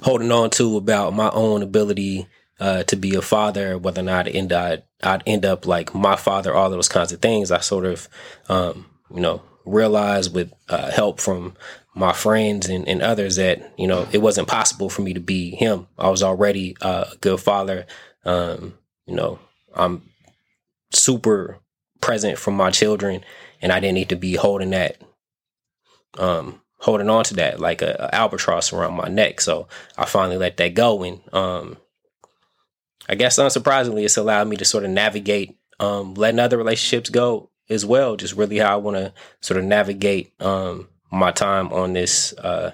holding 0.03 0.31
on 0.31 0.49
to 0.51 0.77
about 0.77 1.13
my 1.13 1.29
own 1.31 1.61
ability 1.61 2.27
uh, 2.59 2.83
to 2.83 2.95
be 2.95 3.15
a 3.15 3.21
father, 3.21 3.77
whether 3.77 4.01
or 4.01 4.05
not 4.05 4.27
I'd 4.27 4.35
end, 4.35 4.53
I'd, 4.53 4.83
I'd 5.01 5.23
end 5.25 5.45
up 5.45 5.65
like 5.65 5.93
my 5.93 6.15
father, 6.15 6.53
all 6.53 6.69
those 6.69 6.89
kinds 6.89 7.11
of 7.11 7.21
things. 7.21 7.51
I 7.51 7.59
sort 7.59 7.85
of, 7.85 8.07
um, 8.47 8.85
you 9.13 9.21
know, 9.21 9.41
realized 9.69 10.33
with 10.33 10.53
uh, 10.67 10.91
help 10.91 11.19
from 11.19 11.55
my 11.95 12.13
friends 12.13 12.69
and, 12.69 12.87
and, 12.87 13.01
others 13.01 13.35
that, 13.35 13.73
you 13.77 13.87
know, 13.87 14.07
it 14.11 14.19
wasn't 14.19 14.47
possible 14.47 14.89
for 14.89 15.01
me 15.01 15.13
to 15.13 15.19
be 15.19 15.51
him. 15.51 15.87
I 15.97 16.09
was 16.09 16.23
already 16.23 16.77
uh, 16.81 17.05
a 17.11 17.17
good 17.17 17.39
father. 17.39 17.85
Um, 18.23 18.77
you 19.05 19.15
know, 19.15 19.39
I'm 19.75 20.03
super 20.91 21.57
present 21.99 22.37
for 22.37 22.51
my 22.51 22.71
children 22.71 23.23
and 23.61 23.71
I 23.71 23.79
didn't 23.79 23.95
need 23.95 24.09
to 24.09 24.15
be 24.15 24.35
holding 24.35 24.69
that 24.69 25.01
um, 26.17 26.61
holding 26.79 27.09
on 27.09 27.23
to 27.25 27.33
that 27.35 27.59
like 27.59 27.81
a, 27.81 27.95
a, 27.99 28.15
albatross 28.15 28.73
around 28.73 28.93
my 28.95 29.07
neck. 29.07 29.41
So 29.41 29.67
I 29.97 30.05
finally 30.05 30.37
let 30.37 30.57
that 30.57 30.73
go, 30.73 31.03
and 31.03 31.21
um, 31.33 31.77
I 33.07 33.15
guess 33.15 33.37
unsurprisingly, 33.37 34.03
it's 34.03 34.17
allowed 34.17 34.47
me 34.47 34.57
to 34.57 34.65
sort 34.65 34.85
of 34.85 34.91
navigate 34.91 35.57
um, 35.79 36.13
letting 36.15 36.39
other 36.39 36.57
relationships 36.57 37.09
go 37.09 37.49
as 37.69 37.85
well. 37.85 38.15
Just 38.15 38.35
really 38.35 38.57
how 38.57 38.73
I 38.73 38.77
want 38.77 38.97
to 38.97 39.13
sort 39.41 39.59
of 39.59 39.65
navigate 39.65 40.33
um, 40.41 40.89
my 41.11 41.31
time 41.31 41.71
on 41.71 41.93
this 41.93 42.33
uh, 42.33 42.73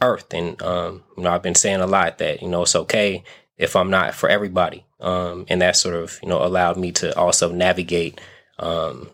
earth. 0.00 0.32
And 0.32 0.60
um, 0.62 1.02
you 1.16 1.24
know, 1.24 1.30
I've 1.30 1.42
been 1.42 1.54
saying 1.54 1.80
a 1.80 1.86
lot 1.86 2.18
that 2.18 2.42
you 2.42 2.48
know 2.48 2.62
it's 2.62 2.76
okay 2.76 3.24
if 3.56 3.76
I'm 3.76 3.90
not 3.90 4.14
for 4.14 4.28
everybody, 4.28 4.84
um, 5.00 5.46
and 5.48 5.62
that 5.62 5.76
sort 5.76 5.94
of 5.94 6.18
you 6.22 6.28
know 6.28 6.44
allowed 6.44 6.76
me 6.76 6.92
to 6.92 7.16
also 7.16 7.52
navigate 7.52 8.20
um, 8.58 9.10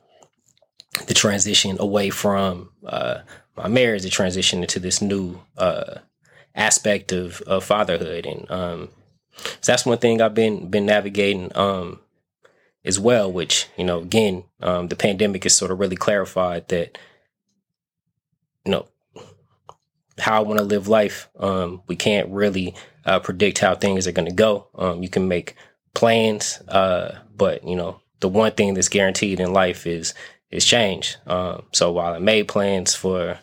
the 1.07 1.15
transition 1.15 1.77
away 1.79 2.11
from 2.11 2.71
uh, 2.87 3.21
my 3.57 3.69
marriage 3.69 4.03
to 4.03 4.11
transition 4.11 4.63
into 4.63 4.81
this 4.81 5.03
new 5.03 5.41
uh, 5.59 5.97
aspect 6.55 7.13
of, 7.13 7.41
of 7.43 7.65
fatherhood, 7.65 8.27
and 8.27 8.51
um, 8.51 8.89
so 9.61 9.73
that's 9.73 9.87
one 9.87 9.99
thing 9.99 10.21
I've 10.21 10.35
been 10.35 10.69
been 10.69 10.87
navigating 10.87 11.51
um, 11.55 12.01
as 12.85 12.99
well. 12.99 13.31
Which 13.31 13.69
you 13.77 13.85
know, 13.85 14.01
again, 14.01 14.45
um, 14.61 14.89
the 14.89 14.97
pandemic 14.97 15.45
has 15.45 15.57
sort 15.57 15.71
of 15.71 15.81
really 15.81 15.97
clarified 15.97 16.69
that 16.69 16.99
you 18.65 18.73
know 18.73 18.87
how 20.19 20.37
I 20.37 20.45
want 20.45 20.59
to 20.59 20.65
live 20.65 20.89
life. 20.89 21.29
Um, 21.39 21.83
we 21.87 21.97
can't 21.97 22.29
really 22.31 22.75
uh, 23.05 23.21
predict 23.21 23.59
how 23.59 23.75
things 23.75 24.07
are 24.07 24.13
going 24.13 24.29
to 24.29 24.35
go. 24.35 24.69
Um, 24.75 25.03
you 25.03 25.09
can 25.09 25.29
make 25.29 25.55
plans, 25.95 26.61
uh, 26.69 27.19
but 27.37 27.65
you 27.65 27.77
know 27.77 28.01
the 28.21 28.29
one 28.29 28.53
thing 28.53 28.75
that's 28.75 28.89
guaranteed 28.89 29.41
in 29.41 29.53
life 29.53 29.87
is 29.87 30.15
is 30.51 30.65
change. 30.65 31.17
Um, 31.27 31.65
so 31.73 31.93
while 31.93 32.15
I 32.15 32.19
made 32.19 32.49
plans 32.49 32.95
for 32.95 33.39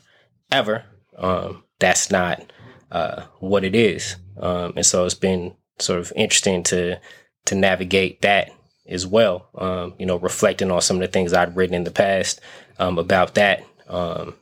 ever. 0.51 0.84
Um, 1.17 1.63
that's 1.79 2.12
not 2.12 2.51
uh, 2.91 3.24
what 3.39 3.63
it 3.63 3.75
is, 3.75 4.15
um, 4.39 4.74
and 4.75 4.86
so 4.86 5.06
it's 5.06 5.13
been 5.13 5.56
sort 5.79 6.00
of 6.00 6.13
interesting 6.15 6.63
to 6.63 7.00
to 7.46 7.56
navigate 7.56 8.22
that 8.22 8.51
as 8.88 9.06
well. 9.06 9.48
Um, 9.56 9.94
you 9.98 10.06
know, 10.06 10.17
reflecting 10.17 10.72
on 10.72 10.82
some 10.82 10.98
of 10.98 11.01
the 11.01 11.08
things 11.08 11.34
I'd 11.34 11.56
written 11.56 11.75
in 11.75 11.84
the 11.84 11.91
past 11.91 12.41
um, 12.79 12.98
about 12.98 13.36
that, 13.36 13.63
um, 13.88 14.36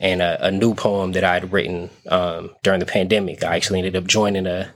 and 0.00 0.20
a, 0.20 0.46
a, 0.46 0.50
new 0.50 0.74
poem 0.74 1.12
that 1.12 1.24
I'd 1.24 1.52
written 1.52 1.90
um, 2.08 2.50
during 2.62 2.80
the 2.80 2.86
pandemic. 2.86 3.44
I 3.44 3.56
actually 3.56 3.78
ended 3.78 3.96
up 3.96 4.06
joining 4.06 4.46
a 4.46 4.72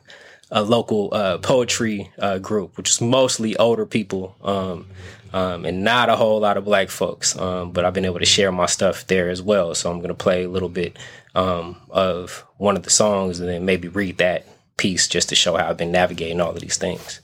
a 0.53 0.63
local 0.63 1.13
uh, 1.13 1.39
poetry 1.39 2.13
uh, 2.21 2.39
group, 2.39 2.77
which 2.77 2.91
is 2.91 3.01
mostly 3.01 3.57
older 3.57 3.85
people 3.85 4.37
um, 4.43 4.87
um, 5.33 5.65
and 5.65 5.83
not 5.83 6.09
a 6.09 6.15
whole 6.15 6.39
lot 6.39 6.57
of 6.57 6.65
black 6.65 6.89
folks. 6.89 7.35
But 7.35 7.85
I've 7.85 7.95
been 7.95 8.05
able 8.05 8.21
to 8.21 8.25
share 8.25 8.53
my 8.53 8.67
stuff 8.67 9.07
there 9.09 9.29
as 9.29 9.43
well. 9.43 9.75
So 9.75 9.91
I'm 9.91 9.99
going 9.99 10.09
to 10.09 10.15
play 10.15 10.45
a 10.45 10.49
little 10.49 10.69
bit 10.69 10.97
of 11.35 12.45
one 12.59 12.77
of 12.77 12.85
the 12.85 12.91
songs 12.91 13.41
and 13.41 13.49
then 13.49 13.65
maybe 13.65 13.89
read 13.89 14.19
that 14.19 14.47
piece 14.77 15.09
just 15.09 15.29
to 15.31 15.35
show 15.35 15.57
how 15.57 15.69
I've 15.69 15.77
been 15.77 15.93
navigating 15.93 16.41
all 16.41 16.51
of 16.51 16.61
these 16.61 16.77
things. 16.77 17.21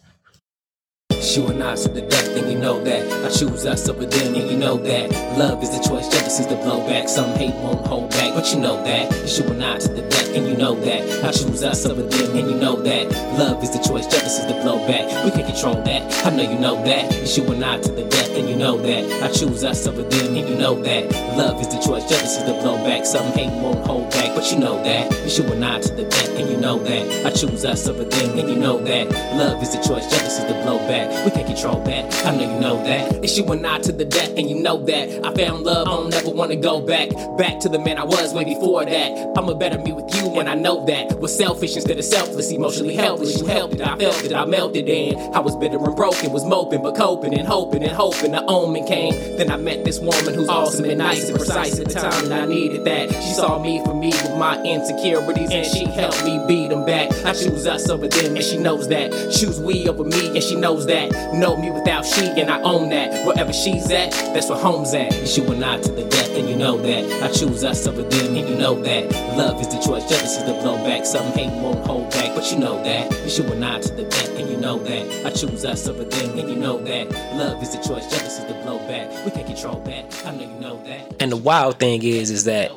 You 1.22 1.46
and 1.46 1.62
I 1.62 1.76
to 1.76 1.88
the 1.88 2.02
death, 2.02 2.36
and 2.36 2.50
you 2.50 2.58
know 2.58 2.82
that. 2.82 3.24
I 3.24 3.30
choose 3.30 3.64
us 3.64 3.88
over 3.88 4.04
them, 4.04 4.34
and 4.34 4.50
you 4.50 4.56
know 4.56 4.76
that. 4.76 5.10
Love 5.38 5.62
is 5.62 5.70
the 5.70 5.78
choice, 5.78 6.08
jealousy 6.08 6.42
is 6.42 6.48
the 6.48 6.56
blowback. 6.56 7.08
Some 7.08 7.30
hate 7.36 7.54
won't 7.62 7.86
hold 7.86 8.10
back, 8.10 8.34
but 8.34 8.52
you 8.52 8.58
know 8.58 8.82
that. 8.82 9.10
You 9.30 9.44
and 9.46 9.64
I 9.64 9.78
to 9.78 9.88
the 9.88 10.02
death, 10.02 10.34
and 10.34 10.46
you 10.48 10.56
know 10.56 10.74
that. 10.74 11.24
I 11.24 11.30
choose 11.30 11.62
us 11.62 11.86
over 11.86 12.02
them, 12.02 12.36
and 12.36 12.50
you 12.50 12.56
know 12.56 12.74
that. 12.82 13.08
Love 13.38 13.62
is 13.62 13.70
the 13.70 13.78
choice, 13.78 14.06
jealousy 14.08 14.42
is 14.42 14.46
the 14.48 14.60
blowback. 14.60 15.24
We 15.24 15.30
can 15.30 15.46
control 15.46 15.80
that, 15.84 16.26
I 16.26 16.30
know 16.30 16.42
you 16.42 16.58
know 16.58 16.82
that. 16.84 17.36
You 17.36 17.44
and 17.52 17.64
I 17.64 17.78
to 17.80 17.92
the 17.92 18.04
death, 18.04 18.36
and 18.36 18.48
you 18.48 18.56
know 18.56 18.76
that. 18.78 19.22
I 19.22 19.32
choose 19.32 19.62
us 19.62 19.86
over 19.86 20.02
them, 20.02 20.34
and 20.34 20.48
you 20.48 20.56
know 20.56 20.74
that. 20.82 21.12
Love 21.38 21.60
is 21.60 21.68
the 21.68 21.80
choice, 21.80 22.04
jealousy 22.10 22.40
is 22.40 22.44
the 22.44 22.52
blowback. 22.60 23.06
Some 23.06 23.32
hate 23.32 23.52
won't 23.62 23.86
hold 23.86 24.10
back, 24.10 24.34
but 24.34 24.50
you 24.50 24.58
know 24.58 24.82
that. 24.82 25.10
You 25.38 25.44
and 25.52 25.64
I 25.64 25.80
to 25.80 25.94
the 25.94 26.04
death, 26.04 26.36
and 26.36 26.50
you 26.50 26.56
know 26.56 26.78
that. 26.80 27.26
I 27.26 27.30
choose 27.30 27.64
us 27.64 27.86
over 27.86 28.04
them, 28.04 28.38
and 28.38 28.50
you 28.50 28.56
know 28.56 28.78
that. 28.84 29.08
Love 29.36 29.62
is 29.62 29.70
the 29.70 29.78
choice, 29.78 30.10
jealousy 30.10 30.42
is 30.42 30.48
the 30.48 30.58
blowback. 30.64 31.11
We 31.24 31.30
can't 31.30 31.46
control 31.46 31.82
that. 31.84 32.26
I 32.26 32.36
know 32.36 32.54
you 32.54 32.60
know 32.60 32.82
that. 32.84 33.24
It's 33.24 33.36
you 33.38 33.44
and 33.46 33.66
I 33.66 33.78
to 33.80 33.92
the 33.92 34.04
death, 34.04 34.36
and 34.36 34.48
you 34.48 34.56
know 34.56 34.78
that. 34.84 35.24
I 35.24 35.34
found 35.34 35.64
love, 35.64 35.86
I 35.86 35.90
don't 35.90 36.10
never 36.10 36.30
wanna 36.30 36.56
go 36.56 36.80
back. 36.80 37.10
Back 37.36 37.60
to 37.60 37.68
the 37.68 37.78
man 37.78 37.98
I 37.98 38.04
was 38.04 38.34
way 38.34 38.44
before 38.44 38.84
that. 38.84 39.32
I'm 39.36 39.48
a 39.48 39.54
better 39.54 39.78
me 39.78 39.92
with 39.92 40.14
you, 40.14 40.28
and 40.40 40.48
I 40.48 40.54
know 40.54 40.84
that. 40.86 41.20
Was 41.20 41.36
selfish 41.36 41.76
instead 41.76 41.98
of 41.98 42.04
selfless, 42.04 42.50
emotionally 42.50 42.96
helpless. 42.96 43.40
You 43.40 43.46
helped 43.46 43.74
it, 43.74 43.80
I 43.82 43.96
felt 43.96 44.24
it, 44.24 44.32
I 44.32 44.44
melted 44.44 44.88
in. 44.88 45.16
I 45.34 45.40
was 45.40 45.54
bitter 45.56 45.78
and 45.78 45.94
broken, 45.96 46.32
was 46.32 46.44
moping, 46.44 46.82
but 46.82 46.96
coping 46.96 47.34
and 47.38 47.46
hoping 47.46 47.82
and 47.82 47.92
hoping. 47.92 48.32
The 48.32 48.44
omen 48.46 48.86
came. 48.86 49.12
Then 49.36 49.50
I 49.50 49.56
met 49.56 49.84
this 49.84 49.98
woman 50.00 50.34
who's 50.34 50.48
awesome 50.48 50.84
and 50.86 50.98
nice 50.98 51.28
and 51.28 51.36
precise 51.36 51.78
at 51.78 51.88
the 51.88 51.94
time 51.94 52.28
that 52.28 52.42
I 52.42 52.46
needed 52.46 52.84
that. 52.84 53.10
She 53.12 53.34
saw 53.34 53.62
me 53.62 53.82
for 53.84 53.94
me 53.94 54.08
with 54.08 54.36
my 54.36 54.62
insecurities, 54.64 55.50
and 55.50 55.66
she 55.66 55.84
helped 55.84 56.24
me 56.24 56.40
beat 56.48 56.70
them 56.70 56.84
back. 56.84 57.10
I 57.24 57.32
choose 57.32 57.66
us 57.66 57.88
over 57.88 58.08
them, 58.08 58.36
and 58.36 58.44
she 58.44 58.58
knows 58.58 58.88
that. 58.88 59.12
Choose 59.32 59.60
we 59.60 59.88
over 59.88 60.04
me, 60.04 60.28
and 60.28 60.42
she 60.42 60.56
knows 60.56 60.86
that. 60.86 60.91
Know 61.32 61.56
me 61.56 61.70
without 61.70 62.04
she, 62.04 62.26
and 62.26 62.50
I 62.50 62.60
own 62.60 62.90
that. 62.90 63.26
Wherever 63.26 63.52
she's 63.52 63.90
at, 63.90 64.10
that's 64.34 64.50
where 64.50 64.58
home's 64.58 64.92
at. 64.94 65.14
It's 65.14 65.36
you 65.36 65.44
and 65.50 65.82
to 65.82 65.90
the 65.90 66.04
death, 66.04 66.36
and 66.36 66.48
you 66.48 66.56
know 66.56 66.76
that. 66.76 67.22
I 67.22 67.32
choose 67.32 67.64
us 67.64 67.86
over 67.86 68.02
them, 68.02 68.36
and 68.36 68.48
you 68.48 68.54
know 68.54 68.80
that. 68.82 69.10
Love 69.36 69.60
is 69.60 69.68
the 69.68 69.80
choice, 69.80 70.06
jealousy 70.08 70.40
is 70.40 70.44
the 70.44 70.52
blowback. 70.52 71.06
Some 71.06 71.32
hate 71.32 71.50
won't 71.62 71.86
hold 71.86 72.10
back, 72.10 72.34
but 72.34 72.52
you 72.52 72.58
know 72.58 72.82
that. 72.84 73.10
It's 73.24 73.38
you 73.38 73.44
and 73.44 73.82
to 73.82 73.94
the 73.94 74.04
death, 74.04 74.28
and 74.38 74.48
you 74.50 74.56
know 74.58 74.78
that. 74.80 75.26
I 75.26 75.30
choose 75.30 75.64
us 75.64 75.88
over 75.88 76.04
them, 76.04 76.38
and 76.38 76.50
you 76.50 76.56
know 76.56 76.78
that. 76.84 77.10
Love 77.36 77.62
is 77.62 77.74
the 77.74 77.78
choice, 77.78 78.10
jealousy 78.10 78.42
is 78.42 78.46
the 78.46 78.54
blowback. 78.60 79.24
We 79.24 79.30
can't 79.30 79.46
control 79.46 79.80
that. 79.84 80.26
I 80.26 80.32
know 80.32 80.42
you 80.42 80.60
know 80.60 80.84
that. 80.84 81.16
And 81.20 81.32
the 81.32 81.36
wild 81.38 81.78
thing 81.78 82.02
is, 82.02 82.30
is 82.30 82.44
that 82.44 82.72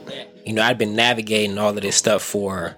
you 0.46 0.54
know 0.54 0.62
I've 0.62 0.78
been 0.78 0.96
navigating 0.96 1.58
all 1.58 1.70
of 1.70 1.82
this 1.82 1.98
stuff 1.98 2.22
for 2.22 2.76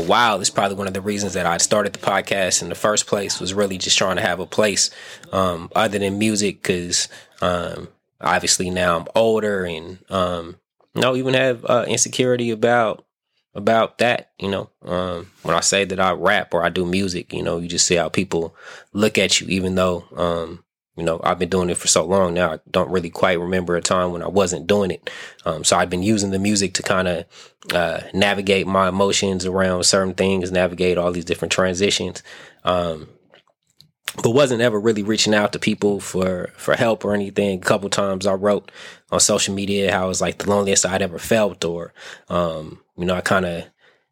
a 0.00 0.06
while. 0.06 0.40
It's 0.40 0.50
probably 0.50 0.76
one 0.76 0.86
of 0.86 0.94
the 0.94 1.00
reasons 1.00 1.34
that 1.34 1.46
I 1.46 1.58
started 1.58 1.92
the 1.92 1.98
podcast 1.98 2.62
in 2.62 2.68
the 2.68 2.74
first 2.74 3.06
place 3.06 3.40
was 3.40 3.54
really 3.54 3.78
just 3.78 3.98
trying 3.98 4.16
to 4.16 4.22
have 4.22 4.40
a 4.40 4.46
place 4.46 4.90
um, 5.32 5.70
other 5.74 5.98
than 5.98 6.18
music 6.18 6.62
because 6.62 7.08
um, 7.40 7.88
obviously 8.20 8.70
now 8.70 8.98
I'm 8.98 9.08
older 9.14 9.64
and 9.64 9.98
um, 10.10 10.56
know 10.94 11.16
even 11.16 11.34
have 11.34 11.64
uh, 11.64 11.84
insecurity 11.88 12.50
about 12.50 13.04
about 13.54 13.98
that. 13.98 14.30
You 14.38 14.50
know, 14.50 14.70
um, 14.82 15.30
when 15.42 15.54
I 15.54 15.60
say 15.60 15.84
that 15.84 16.00
I 16.00 16.12
rap 16.12 16.54
or 16.54 16.62
I 16.62 16.68
do 16.68 16.86
music, 16.86 17.32
you 17.32 17.42
know, 17.42 17.58
you 17.58 17.68
just 17.68 17.86
see 17.86 17.96
how 17.96 18.08
people 18.08 18.54
look 18.92 19.18
at 19.18 19.40
you, 19.40 19.46
even 19.48 19.74
though 19.74 20.04
um, 20.16 20.64
you 20.96 21.04
know, 21.04 21.20
I've 21.22 21.38
been 21.38 21.48
doing 21.48 21.70
it 21.70 21.76
for 21.76 21.88
so 21.88 22.04
long 22.04 22.34
now. 22.34 22.52
I 22.52 22.58
don't 22.70 22.90
really 22.90 23.10
quite 23.10 23.40
remember 23.40 23.76
a 23.76 23.80
time 23.80 24.12
when 24.12 24.22
I 24.22 24.28
wasn't 24.28 24.66
doing 24.66 24.90
it. 24.90 25.08
Um, 25.44 25.64
so 25.64 25.76
I've 25.76 25.90
been 25.90 26.02
using 26.02 26.30
the 26.30 26.38
music 26.38 26.74
to 26.74 26.82
kind 26.82 27.08
of 27.08 27.24
uh, 27.72 28.00
navigate 28.12 28.66
my 28.66 28.88
emotions 28.88 29.46
around 29.46 29.84
certain 29.84 30.14
things, 30.14 30.50
navigate 30.50 30.98
all 30.98 31.12
these 31.12 31.24
different 31.24 31.52
transitions. 31.52 32.22
Um, 32.64 33.08
but 34.22 34.30
wasn't 34.30 34.60
ever 34.60 34.78
really 34.80 35.02
reaching 35.04 35.34
out 35.34 35.52
to 35.52 35.58
people 35.58 36.00
for 36.00 36.50
for 36.56 36.74
help 36.74 37.04
or 37.04 37.14
anything. 37.14 37.58
A 37.58 37.62
couple 37.62 37.88
times 37.88 38.26
I 38.26 38.34
wrote 38.34 38.70
on 39.12 39.20
social 39.20 39.54
media 39.54 39.92
how 39.92 40.06
it 40.06 40.08
was 40.08 40.20
like 40.20 40.38
the 40.38 40.50
loneliest 40.50 40.84
I'd 40.84 41.02
ever 41.02 41.18
felt, 41.18 41.64
or 41.64 41.92
um, 42.28 42.80
you 42.96 43.04
know, 43.06 43.14
I 43.14 43.20
kind 43.20 43.46
of 43.46 43.64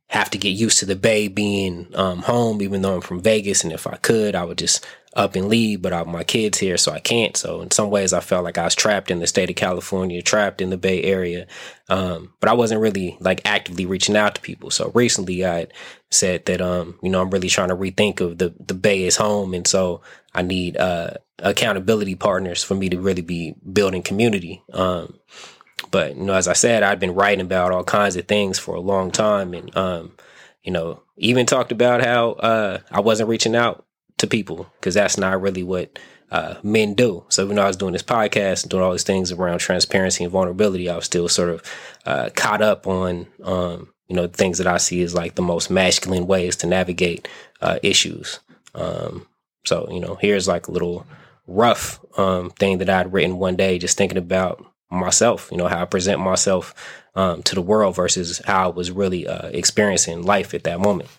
have 0.09 0.31
to 0.31 0.39
get 0.39 0.51
used 0.51 0.79
to 0.79 0.87
the 0.87 0.97
Bay 0.97 1.29
being 1.29 1.89
um, 1.95 2.21
home, 2.23 2.63
even 2.63 2.83
though 2.83 2.97
I'm 2.97 3.01
from 3.03 3.21
Vegas. 3.21 3.63
And 3.63 3.73
if 3.73 3.87
I 3.87 3.97
could, 3.97 4.35
I 4.35 4.45
would 4.45 4.59
just 4.59 4.87
up 5.15 5.35
and 5.35 5.49
leave, 5.49 5.83
but 5.83 5.93
I 5.93 6.03
my 6.05 6.25
kids 6.25 6.59
here, 6.59 6.77
so 6.77 6.93
I 6.93 7.01
can't. 7.01 7.37
So 7.37 7.61
in 7.61 7.71
some 7.71 7.91
ways, 7.91 8.13
I 8.13 8.21
felt 8.21 8.45
like 8.45 8.57
I 8.57 8.65
was 8.65 8.75
trapped 8.75 9.11
in 9.11 9.19
the 9.19 9.27
state 9.27 9.51
of 9.51 9.57
California, 9.57 10.23
trapped 10.23 10.61
in 10.61 10.71
the 10.71 10.77
Bay 10.77 11.03
Area. 11.03 11.47
Um, 11.89 12.33
but 12.41 12.49
I 12.49 12.55
wasn't 12.55 12.81
really 12.81 13.17
like 13.21 13.43
actively 13.45 13.85
reaching 13.85 14.17
out 14.17 14.35
to 14.37 14.41
people. 14.41 14.71
So 14.71 14.91
recently, 14.95 15.45
I 15.45 15.67
said 16.11 16.47
that 16.47 16.61
um, 16.61 16.99
you 17.03 17.11
know 17.11 17.21
I'm 17.21 17.31
really 17.31 17.49
trying 17.49 17.69
to 17.69 17.77
rethink 17.77 18.21
of 18.21 18.39
the 18.39 18.55
the 18.65 18.75
Bay 18.75 19.05
is 19.05 19.17
home, 19.17 19.55
and 19.55 19.67
so 19.67 20.03
I 20.35 20.43
need 20.43 20.77
uh, 20.77 21.15
accountability 21.41 22.15
partners 22.15 22.63
for 22.63 22.75
me 22.75 22.89
to 22.91 23.01
really 23.01 23.23
be 23.23 23.55
building 23.71 24.03
community. 24.03 24.63
Um, 24.73 25.19
but 25.91 26.17
you 26.17 26.25
know, 26.25 26.35
as 26.35 26.49
I 26.49 26.53
said, 26.53 26.83
I'd 26.83 27.01
been 27.01 27.15
writing 27.15 27.45
about 27.45 27.73
all 27.73 27.85
kinds 27.85 28.17
of 28.17 28.27
things 28.27 28.59
for 28.59 28.75
a 28.75 28.81
long 28.81 29.11
time, 29.11 29.55
and 29.55 29.75
um, 29.77 30.13
you 30.63 30.73
know, 30.73 31.03
even 31.17 31.47
talked 31.47 31.73
about 31.73 32.05
how 32.05 32.33
uh, 32.33 32.79
I 32.91 33.01
wasn't 33.01 33.29
reaching 33.29 33.57
out 33.57 33.85
to 34.19 34.27
people 34.27 34.71
because 34.79 34.95
that's 34.95 35.19
not 35.19 35.41
really 35.41 35.63
what 35.63 35.99
uh, 36.31 36.57
men 36.63 36.95
do. 36.95 37.25
So 37.29 37.45
even 37.45 37.57
though 37.57 37.65
I 37.65 37.69
was 37.69 37.77
doing 37.77 37.93
this 37.93 38.03
podcast 38.03 38.63
and 38.63 38.71
doing 38.71 38.83
all 38.83 38.93
these 38.93 39.03
things 39.03 39.33
around 39.33 39.59
transparency 39.59 40.25
and 40.25 40.33
vulnerability, 40.33 40.91
I 40.91 40.97
was 40.97 41.05
still 41.05 41.29
sort 41.29 41.51
of 41.51 41.63
uh, 42.05 42.31
caught 42.35 42.63
up 42.63 42.87
on 42.87 43.27
um, 43.43 43.93
you 44.09 44.17
know 44.17 44.27
things 44.27 44.59
that 44.59 44.67
I 44.67 44.79
see 44.79 45.03
as 45.03 45.15
like 45.15 45.35
the 45.35 45.43
most 45.43 45.71
masculine 45.71 46.27
ways 46.27 46.57
to 46.57 46.67
navigate 46.67 47.29
uh, 47.61 47.79
issues. 47.83 48.41
Um, 48.75 49.27
so 49.65 49.89
you 49.91 50.01
know, 50.01 50.17
here's 50.17 50.49
like 50.49 50.69
a 50.69 50.73
little 50.73 51.07
rough 51.47 52.01
um, 52.19 52.51
thing 52.51 52.79
that 52.79 52.91
I'd 52.91 53.13
written 53.13 53.39
one 53.39 53.57
day, 53.57 53.79
just 53.79 53.97
thinking 53.97 54.19
about 54.19 54.65
myself. 54.91 55.49
You 55.51 55.59
know, 55.59 55.69
how 55.69 55.83
I 55.83 55.85
present 55.85 56.21
myself 56.21 56.75
um, 57.15 57.43
to 57.45 57.55
the 57.55 57.63
world 57.63 57.97
versus 57.97 58.41
how 58.45 58.71
I 58.71 58.73
was 58.73 58.91
really 58.91 59.27
uh, 59.27 59.49
experiencing 59.49 60.23
life 60.23 60.55
at 60.55 60.65
that 60.65 60.81
moment. 60.81 61.11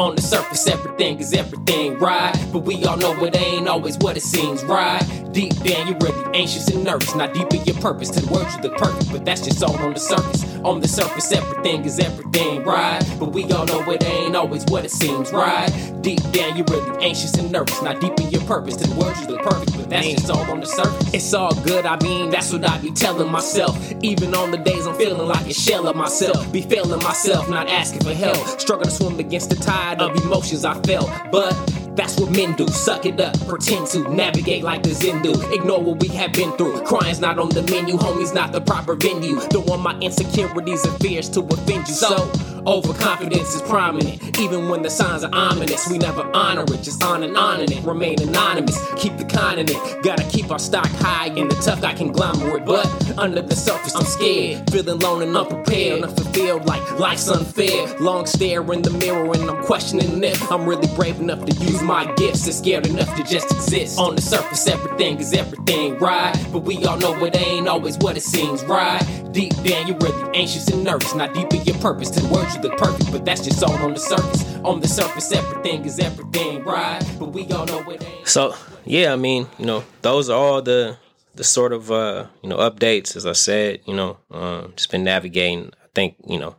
On 0.00 0.16
the 0.16 0.22
surface, 0.22 0.66
everything 0.66 1.18
is 1.18 1.34
everything, 1.34 1.98
right? 1.98 2.34
But 2.50 2.60
we 2.60 2.82
all 2.86 2.96
know 2.96 3.22
it 3.22 3.36
ain't 3.36 3.68
always 3.68 3.98
what 3.98 4.16
it 4.16 4.22
seems, 4.22 4.64
right? 4.64 5.02
Deep 5.32 5.54
down, 5.62 5.88
you're 5.88 5.98
really 5.98 6.38
anxious 6.38 6.68
and 6.68 6.82
nervous. 6.82 7.14
Not 7.14 7.34
deep 7.34 7.52
in 7.52 7.62
your 7.64 7.76
purpose. 7.82 8.08
To 8.08 8.20
the 8.22 8.32
words 8.32 8.56
you 8.56 8.62
look 8.62 8.78
perfect, 8.78 9.12
but 9.12 9.26
that's 9.26 9.42
just 9.42 9.62
all 9.62 9.76
on 9.76 9.92
the 9.92 10.00
surface. 10.00 10.42
On 10.64 10.80
the 10.80 10.88
surface, 10.88 11.30
everything 11.32 11.84
is 11.84 11.98
everything, 11.98 12.64
right? 12.64 13.04
But 13.18 13.32
we 13.32 13.44
all 13.52 13.66
know 13.66 13.82
it 13.90 14.02
ain't 14.02 14.34
always 14.34 14.64
what 14.66 14.86
it 14.86 14.90
seems, 14.90 15.32
right? 15.32 15.68
Deep 16.00 16.22
down, 16.32 16.56
you're 16.56 16.66
really 16.70 17.04
anxious 17.04 17.34
and 17.34 17.52
nervous. 17.52 17.82
Not 17.82 18.00
deep 18.00 18.18
in 18.20 18.30
your 18.30 18.42
purpose. 18.44 18.76
To 18.76 18.88
the 18.88 18.94
words 18.94 19.20
you 19.20 19.26
look 19.26 19.42
perfect, 19.42 19.76
but 19.76 19.90
that's 19.90 20.08
just 20.08 20.30
all 20.30 20.50
on 20.50 20.60
the 20.60 20.66
surface. 20.66 21.12
It's 21.12 21.34
all 21.34 21.54
good, 21.62 21.84
I 21.84 22.02
mean, 22.02 22.30
that's 22.30 22.52
what 22.52 22.66
I 22.66 22.78
be 22.78 22.90
telling 22.90 23.30
myself. 23.30 23.76
Even 24.02 24.34
on 24.34 24.50
the 24.50 24.56
days 24.56 24.86
I'm 24.86 24.96
feeling 24.96 25.28
like 25.28 25.46
a 25.46 25.52
shell 25.52 25.86
of 25.86 25.94
myself. 25.94 26.50
Be 26.50 26.62
failing 26.62 27.02
myself, 27.02 27.50
not 27.50 27.68
asking 27.68 28.00
for 28.00 28.14
help. 28.14 28.36
Struggle 28.58 28.86
to 28.86 28.90
swim 28.90 29.18
against 29.18 29.50
the 29.50 29.56
tide 29.56 29.89
of 29.98 30.16
emotions 30.24 30.64
I 30.64 30.74
felt. 30.82 31.10
But 31.32 31.52
that's 31.96 32.18
what 32.18 32.30
men 32.30 32.54
do. 32.56 32.66
Suck 32.68 33.04
it 33.06 33.20
up, 33.20 33.38
pretend 33.46 33.86
to 33.88 34.08
navigate 34.14 34.62
like 34.62 34.82
the 34.82 34.94
Zen 34.94 35.22
do. 35.22 35.32
Ignore 35.52 35.82
what 35.82 36.00
we 36.00 36.08
have 36.08 36.32
been 36.32 36.52
through. 36.56 36.82
Crying's 36.82 37.20
not 37.20 37.38
on 37.38 37.48
the 37.50 37.62
menu, 37.62 37.96
homie's 37.96 38.32
not 38.32 38.52
the 38.52 38.60
proper 38.60 38.94
venue. 38.94 39.40
Don't 39.48 39.66
want 39.66 39.82
my 39.82 39.98
insecurities 40.00 40.84
and 40.84 40.98
fears 41.00 41.28
to 41.30 41.40
offend 41.40 41.88
you. 41.88 41.94
So, 41.94 42.30
overconfidence 42.66 43.54
is 43.54 43.62
prominent. 43.62 44.38
Even 44.38 44.68
when 44.68 44.82
the 44.82 44.90
signs 44.90 45.24
are 45.24 45.34
ominous, 45.34 45.88
we 45.88 45.98
never 45.98 46.22
honor 46.34 46.64
it. 46.64 46.82
Just 46.82 47.02
on 47.02 47.22
and 47.22 47.36
on 47.36 47.60
and 47.60 47.70
it. 47.70 47.82
Remain 47.84 48.20
anonymous. 48.22 48.78
Keep 48.96 49.16
the 49.16 49.24
continent. 49.24 49.78
Gotta 50.02 50.24
keep 50.24 50.50
our 50.50 50.58
stock 50.58 50.86
high 50.86 51.28
in 51.28 51.48
the 51.48 51.54
tough 51.56 51.80
guy 51.80 51.94
conglomerate. 51.94 52.64
But 52.64 52.86
under 53.18 53.42
the 53.42 53.56
surface, 53.56 53.94
I'm 53.94 54.04
scared. 54.04 54.70
Feeling 54.70 55.02
alone 55.02 55.22
and 55.22 55.36
unprepared. 55.36 56.02
Unfulfilled 56.02 56.66
like 56.66 56.98
life's 56.98 57.28
unfair. 57.28 57.86
Long 57.98 58.26
stare 58.26 58.60
in 58.72 58.82
the 58.82 58.90
mirror 58.90 59.32
and 59.32 59.50
I'm 59.50 59.62
questioning 59.64 60.22
if 60.22 60.50
I'm 60.50 60.66
really 60.66 60.88
brave 60.96 61.20
enough 61.20 61.44
to 61.44 61.52
use 61.64 61.82
my 61.82 62.12
gifts. 62.14 62.46
And 62.46 62.54
scared 62.54 62.86
enough 62.86 63.14
to 63.16 63.24
just 63.24 63.50
exist. 63.50 63.98
On 63.98 64.14
the 64.14 64.22
surface, 64.22 64.66
everything 64.66 65.18
is 65.18 65.32
everything, 65.32 65.98
right? 65.98 66.34
But 66.52 66.60
we 66.60 66.84
all 66.84 66.98
know 66.98 67.24
it 67.24 67.36
ain't 67.36 67.68
always 67.68 67.98
what 67.98 68.16
it 68.16 68.22
seems, 68.22 68.64
right? 68.64 69.00
Deep 69.32 69.54
down, 69.62 69.86
you're 69.86 69.96
really 69.98 70.38
anxious 70.38 70.68
and 70.68 70.82
nervous. 70.82 71.14
Not 71.14 71.34
deep 71.34 71.52
in 71.52 71.62
your 71.64 71.78
purpose. 71.78 72.10
To 72.10 72.26
words 72.26 72.49
you 72.54 72.62
look 72.62 72.78
perfect, 72.78 73.10
but 73.12 73.24
that's 73.24 73.44
just 73.44 73.62
all 73.62 73.72
on 73.76 73.94
the 73.94 74.00
surface. 74.00 74.54
On 74.64 74.80
the 74.80 74.88
surface, 74.88 75.32
everything 75.32 75.84
is 75.84 75.98
everything, 75.98 76.64
right? 76.64 77.02
But 77.18 77.32
we 77.32 77.46
all 77.48 77.66
know 77.66 77.88
it 77.90 78.02
ain't. 78.04 78.26
So 78.28 78.54
yeah, 78.84 79.12
I 79.12 79.16
mean, 79.16 79.46
you 79.58 79.66
know, 79.66 79.84
those 80.02 80.30
are 80.30 80.38
all 80.38 80.62
the 80.62 80.96
the 81.34 81.44
sort 81.44 81.72
of 81.72 81.90
uh, 81.90 82.26
you 82.42 82.48
know 82.48 82.58
updates. 82.58 83.16
As 83.16 83.26
I 83.26 83.32
said, 83.32 83.80
you 83.86 83.94
know, 83.94 84.18
um, 84.30 84.72
just 84.76 84.90
been 84.90 85.04
navigating. 85.04 85.72
I 85.82 85.88
think 85.94 86.16
you 86.26 86.38
know, 86.38 86.56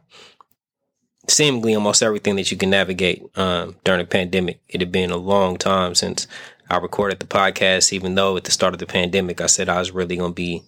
seemingly 1.28 1.76
almost 1.76 2.04
everything 2.04 2.36
that 2.38 2.52
you 2.52 2.58
can 2.58 2.70
navigate 2.70 3.24
um, 3.38 3.76
during 3.84 4.02
a 4.02 4.06
pandemic. 4.06 4.62
It 4.68 4.82
had 4.82 4.92
been 4.92 5.12
a 5.12 5.18
long 5.18 5.58
time 5.58 5.96
since 5.96 6.28
I 6.70 6.78
recorded 6.78 7.20
the 7.20 7.28
podcast. 7.28 7.94
Even 7.94 8.16
though 8.16 8.38
at 8.38 8.44
the 8.44 8.52
start 8.52 8.74
of 8.74 8.80
the 8.80 8.86
pandemic, 8.86 9.42
I 9.42 9.48
said 9.48 9.70
I 9.70 9.80
was 9.80 9.92
really 9.92 10.16
going 10.16 10.32
to 10.32 10.36
be 10.36 10.64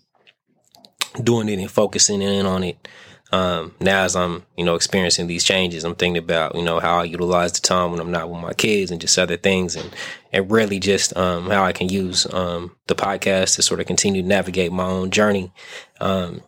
doing 1.22 1.50
it 1.50 1.60
and 1.60 1.72
focusing 1.72 2.22
in 2.22 2.46
on 2.46 2.64
it. 2.64 2.88
Um, 3.34 3.74
now 3.80 4.04
as 4.04 4.16
I'm, 4.16 4.46
you 4.56 4.64
know, 4.64 4.76
experiencing 4.76 5.26
these 5.26 5.44
changes, 5.44 5.84
I'm 5.84 5.96
thinking 5.96 6.24
about, 6.24 6.54
you 6.54 6.62
know, 6.62 6.80
how 6.80 7.00
I 7.00 7.06
utilize 7.06 7.52
the 7.52 7.62
time 7.62 7.90
when 7.90 8.00
I'm 8.00 8.12
not 8.12 8.30
with 8.30 8.40
my 8.40 8.54
kids 8.54 8.92
and 8.92 9.02
just 9.02 9.18
other 9.18 9.38
things 9.38 9.76
and, 9.76 9.90
and 10.32 10.52
really 10.52 10.80
just, 10.80 11.18
um, 11.18 11.50
how 11.50 11.64
I 11.64 11.72
can 11.72 11.90
use, 11.90 12.32
um, 12.32 12.76
the 12.86 12.94
podcast 12.94 13.56
to 13.56 13.64
sort 13.64 13.80
of 13.80 13.88
continue 13.88 14.22
to 14.22 14.28
navigate 14.28 14.72
my 14.72 14.86
own 14.86 15.10
journey. 15.10 15.52
Um, 16.00 16.44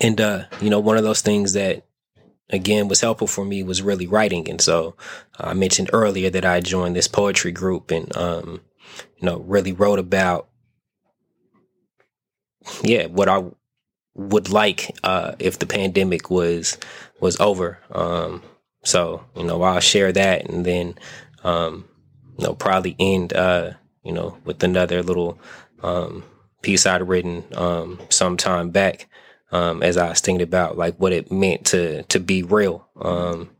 and, 0.00 0.20
uh, 0.20 0.44
you 0.60 0.70
know, 0.70 0.78
one 0.78 0.98
of 0.98 1.02
those 1.02 1.20
things 1.20 1.54
that, 1.54 1.84
again, 2.48 2.86
was 2.86 3.00
helpful 3.00 3.26
for 3.26 3.44
me 3.44 3.64
was 3.64 3.82
really 3.82 4.06
writing. 4.06 4.48
And 4.48 4.60
so 4.60 4.94
I 5.36 5.52
mentioned 5.54 5.90
earlier 5.92 6.30
that 6.30 6.44
I 6.44 6.60
joined 6.60 6.94
this 6.94 7.08
poetry 7.08 7.50
group 7.50 7.90
and, 7.90 8.16
um, 8.16 8.60
you 9.18 9.26
know, 9.26 9.40
really 9.40 9.72
wrote 9.72 9.98
about, 9.98 10.48
yeah, 12.84 13.06
what 13.06 13.28
I 13.28 13.42
would 14.16 14.50
like 14.50 14.96
uh, 15.04 15.34
if 15.38 15.58
the 15.58 15.66
pandemic 15.66 16.30
was 16.30 16.78
was 17.20 17.38
over. 17.38 17.78
Um, 17.90 18.42
so 18.82 19.24
you 19.36 19.44
know, 19.44 19.62
I'll 19.62 19.80
share 19.80 20.12
that, 20.12 20.48
and 20.48 20.64
then 20.64 20.94
um, 21.44 21.84
you 22.38 22.44
know 22.44 22.54
probably 22.54 22.96
end 22.98 23.32
uh, 23.32 23.72
you 24.02 24.12
know 24.12 24.38
with 24.44 24.62
another 24.64 25.02
little 25.02 25.38
um, 25.82 26.24
piece 26.62 26.86
I'd 26.86 27.06
written 27.06 27.44
um, 27.54 28.00
some 28.08 28.36
time 28.36 28.70
back 28.70 29.08
um, 29.52 29.82
as 29.82 29.96
I 29.96 30.08
was 30.08 30.20
thinking 30.20 30.42
about 30.42 30.76
like 30.76 30.96
what 30.96 31.12
it 31.12 31.30
meant 31.30 31.66
to 31.66 32.02
to 32.04 32.18
be 32.18 32.42
real 32.42 32.88
um, 33.00 33.50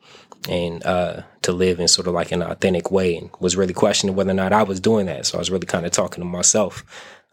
and 0.49 0.85
uh, 0.85 1.23
to 1.43 1.53
live 1.53 1.81
in 1.81 1.89
sort 1.89 2.07
of 2.07 2.15
like 2.15 2.33
an 2.33 2.43
authentic 2.43 2.91
way, 2.91 3.17
and 3.17 3.31
was 3.41 3.57
really 3.57 3.75
questioning 3.75 4.17
whether 4.17 4.31
or 4.31 4.35
not 4.35 4.53
I 4.53 4.63
was 4.63 4.81
doing 4.81 5.07
that. 5.07 5.27
So 5.27 5.39
I 5.39 5.41
was 5.41 5.51
really 5.51 5.67
kind 5.67 5.87
of 5.87 5.93
talking 5.93 6.23
to 6.23 6.29
myself. 6.29 6.85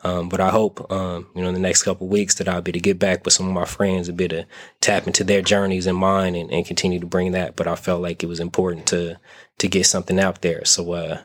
Um, 0.04 0.28
but 0.28 0.42
I 0.42 0.50
hope, 0.50 0.92
um, 0.92 1.28
you 1.34 1.42
know, 1.42 1.48
in 1.48 1.54
the 1.54 1.60
next 1.60 1.84
couple 1.84 2.08
weeks 2.08 2.36
that 2.36 2.48
I'll 2.48 2.62
be 2.62 2.74
to 2.74 2.80
get 2.80 3.00
back 3.00 3.24
with 3.24 3.34
some 3.34 3.48
of 3.48 3.54
my 3.54 3.66
friends, 3.66 4.10
a 4.10 4.14
bit 4.14 4.30
to 4.30 4.46
tap 4.82 5.08
into 5.08 5.24
their 5.24 5.42
journeys 5.42 5.88
and 5.88 5.98
mine 5.98 6.36
and, 6.36 6.52
and, 6.52 6.66
continue 6.66 7.00
to 7.00 7.06
bring 7.06 7.32
that. 7.32 7.56
But 7.56 7.68
I 7.68 7.76
felt 7.76 8.02
like 8.02 8.22
it 8.22 8.28
was 8.28 8.42
important 8.42 8.86
to, 8.88 9.18
to 9.60 9.68
get 9.68 9.86
something 9.86 10.20
out 10.20 10.42
there. 10.42 10.66
So, 10.66 10.92
uh, 10.92 11.22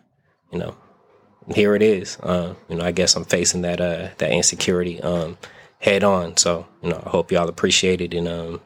you 0.52 0.58
know, 0.58 0.76
here 1.54 1.74
it 1.74 1.82
is. 1.82 2.18
Uh, 2.20 2.54
you 2.68 2.76
know, 2.76 2.84
I 2.84 2.92
guess 2.92 3.16
I'm 3.16 3.24
facing 3.24 3.62
that, 3.62 3.80
uh, 3.80 4.08
that 4.18 4.30
insecurity, 4.30 5.00
um, 5.02 5.38
head 5.80 6.04
on. 6.04 6.36
So, 6.36 6.66
you 6.82 6.90
know, 6.90 7.02
I 7.04 7.08
hope 7.08 7.32
y'all 7.32 7.48
appreciate 7.48 8.00
it 8.00 8.14
and, 8.14 8.28
um, 8.28 8.60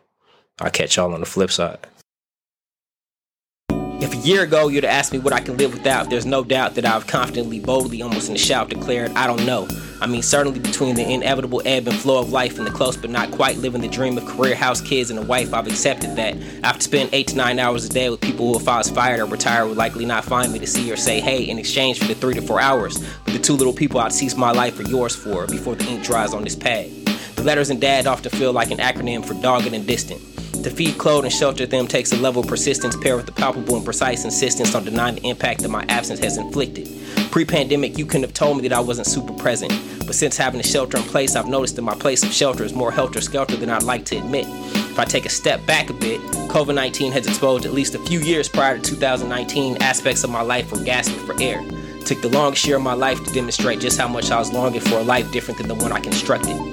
I'll 0.61 0.71
catch 0.71 0.97
y'all 0.97 1.15
on 1.15 1.21
the 1.21 1.27
flip 1.27 1.51
side. 1.51 1.79
If 4.13 4.19
a 4.23 4.29
year 4.29 4.43
ago 4.43 4.69
you'd 4.69 4.85
have 4.85 4.93
asked 4.93 5.15
me 5.15 5.19
what 5.19 5.33
I 5.33 5.41
can 5.41 5.57
live 5.57 5.73
without, 5.73 6.11
there's 6.11 6.27
no 6.27 6.45
doubt 6.45 6.75
that 6.75 6.85
I've 6.85 7.07
confidently, 7.07 7.61
boldly, 7.61 8.03
almost 8.03 8.29
in 8.29 8.35
a 8.35 8.39
shout 8.39 8.69
declared, 8.69 9.11
I 9.13 9.27
don't 9.27 9.47
know. 9.47 9.67
I 10.03 10.07
mean, 10.07 10.21
certainly 10.21 10.61
between 10.61 10.97
the 10.97 11.11
inevitable 11.11 11.63
ebb 11.65 11.89
and 11.89 11.97
flow 11.97 12.21
of 12.21 12.31
life 12.31 12.59
and 12.59 12.67
the 12.67 12.71
close 12.71 12.95
but 12.95 13.09
not 13.09 13.31
quite 13.31 13.57
living 13.57 13.81
the 13.81 13.89
dream 13.89 14.19
of 14.19 14.27
career, 14.27 14.55
house, 14.55 14.83
kids, 14.83 15.09
and 15.09 15.19
a 15.19 15.23
wife, 15.23 15.55
I've 15.55 15.67
accepted 15.67 16.15
that. 16.17 16.35
I 16.63 16.67
have 16.67 16.77
to 16.77 16.83
spend 16.83 17.09
eight 17.15 17.29
to 17.29 17.37
nine 17.37 17.59
hours 17.59 17.87
a 17.87 17.89
day 17.89 18.11
with 18.11 18.21
people 18.21 18.53
who, 18.53 18.61
if 18.61 18.69
I 18.69 18.77
was 18.77 18.91
fired 18.91 19.19
or 19.19 19.25
retired, 19.25 19.69
would 19.69 19.79
likely 19.79 20.05
not 20.05 20.27
find 20.27 20.53
me 20.53 20.59
to 20.59 20.67
see 20.67 20.93
or 20.93 20.97
say 20.97 21.19
hey 21.19 21.45
in 21.45 21.59
exchange 21.59 21.99
for 21.99 22.05
the 22.05 22.15
three 22.15 22.35
to 22.35 22.43
four 22.43 22.61
hours. 22.61 22.99
But 23.25 23.33
the 23.33 23.39
two 23.39 23.55
little 23.55 23.73
people 23.73 23.99
I'd 23.99 24.13
cease 24.13 24.37
my 24.37 24.53
life 24.53 24.75
for 24.75 24.83
yours 24.83 25.17
for 25.17 25.47
before 25.47 25.75
the 25.75 25.87
ink 25.87 26.05
dries 26.05 26.35
on 26.35 26.45
this 26.45 26.55
pad. 26.55 26.91
The 27.37 27.45
letters 27.45 27.71
in 27.71 27.81
dad 27.81 28.07
often 28.07 28.31
feel 28.31 28.53
like 28.53 28.71
an 28.71 28.79
acronym 28.79 29.25
for 29.25 29.33
dogged 29.41 29.73
and 29.73 29.87
distant. 29.87 30.32
To 30.63 30.71
feed, 30.71 30.97
clothe, 30.97 31.25
and 31.25 31.33
shelter 31.33 31.67
them 31.67 31.89
takes 31.89 32.13
a 32.13 32.17
level 32.17 32.43
of 32.43 32.49
persistence 32.49 32.95
paired 32.95 33.17
with 33.17 33.27
the 33.27 33.33
palpable 33.33 33.75
and 33.75 33.85
precise 33.85 34.25
insistence 34.25 34.77
on 34.77 34.85
denying 34.85 35.17
the 35.17 35.29
impact 35.29 35.63
that 35.63 35.71
my 35.71 35.85
absence 35.89 36.21
has 36.21 36.39
inflicted. 36.39 36.89
Pre 37.33 37.45
pandemic, 37.45 37.99
you 37.99 38.07
couldn't 38.07 38.23
have 38.23 38.35
told 38.35 38.59
me 38.59 38.69
that 38.69 38.77
I 38.77 38.81
wasn't 38.81 39.09
super 39.09 39.33
present. 39.33 39.73
But 40.07 40.15
since 40.15 40.37
having 40.37 40.61
a 40.61 40.63
shelter 40.63 40.99
in 40.99 41.03
place, 41.03 41.35
I've 41.35 41.49
noticed 41.49 41.75
that 41.77 41.83
my 41.83 41.97
place 41.97 42.23
of 42.23 42.33
shelter 42.33 42.63
is 42.63 42.75
more 42.75 42.93
helter 42.93 43.21
skelter 43.21 43.57
than 43.57 43.71
I'd 43.71 43.83
like 43.83 44.05
to 44.07 44.19
admit. 44.19 44.47
If 44.47 45.01
I 45.01 45.05
take 45.05 45.27
a 45.27 45.31
step 45.31 45.67
back 45.67 45.91
a 45.91 45.95
bit, 45.95 46.21
COVID 46.51 46.77
19 46.77 47.11
has 47.11 47.27
exposed 47.27 47.67
at 47.67 47.73
least 47.73 47.97
a 47.97 47.99
few 48.05 48.21
years 48.21 48.49
prior 48.49 48.79
to 48.79 48.83
2019 48.83 49.79
aspects 49.83 50.23
of 50.23 50.31
my 50.31 50.43
life 50.43 50.71
were 50.71 50.85
gasping 50.85 51.27
for 51.27 51.35
air. 51.43 51.61
Took 52.05 52.23
the 52.23 52.29
longest 52.29 52.67
year 52.67 52.77
of 52.77 52.83
my 52.83 52.95
life 52.95 53.25
to 53.25 53.33
demonstrate 53.33 53.81
just 53.81 53.99
how 53.99 54.07
much 54.07 54.31
I 54.31 54.39
was 54.39 54.53
longing 54.53 54.81
for 54.81 54.99
a 54.99 55.03
life 55.03 55.33
different 55.33 55.59
than 55.59 55.67
the 55.67 55.75
one 55.75 55.91
I 55.91 55.99
constructed. 55.99 56.72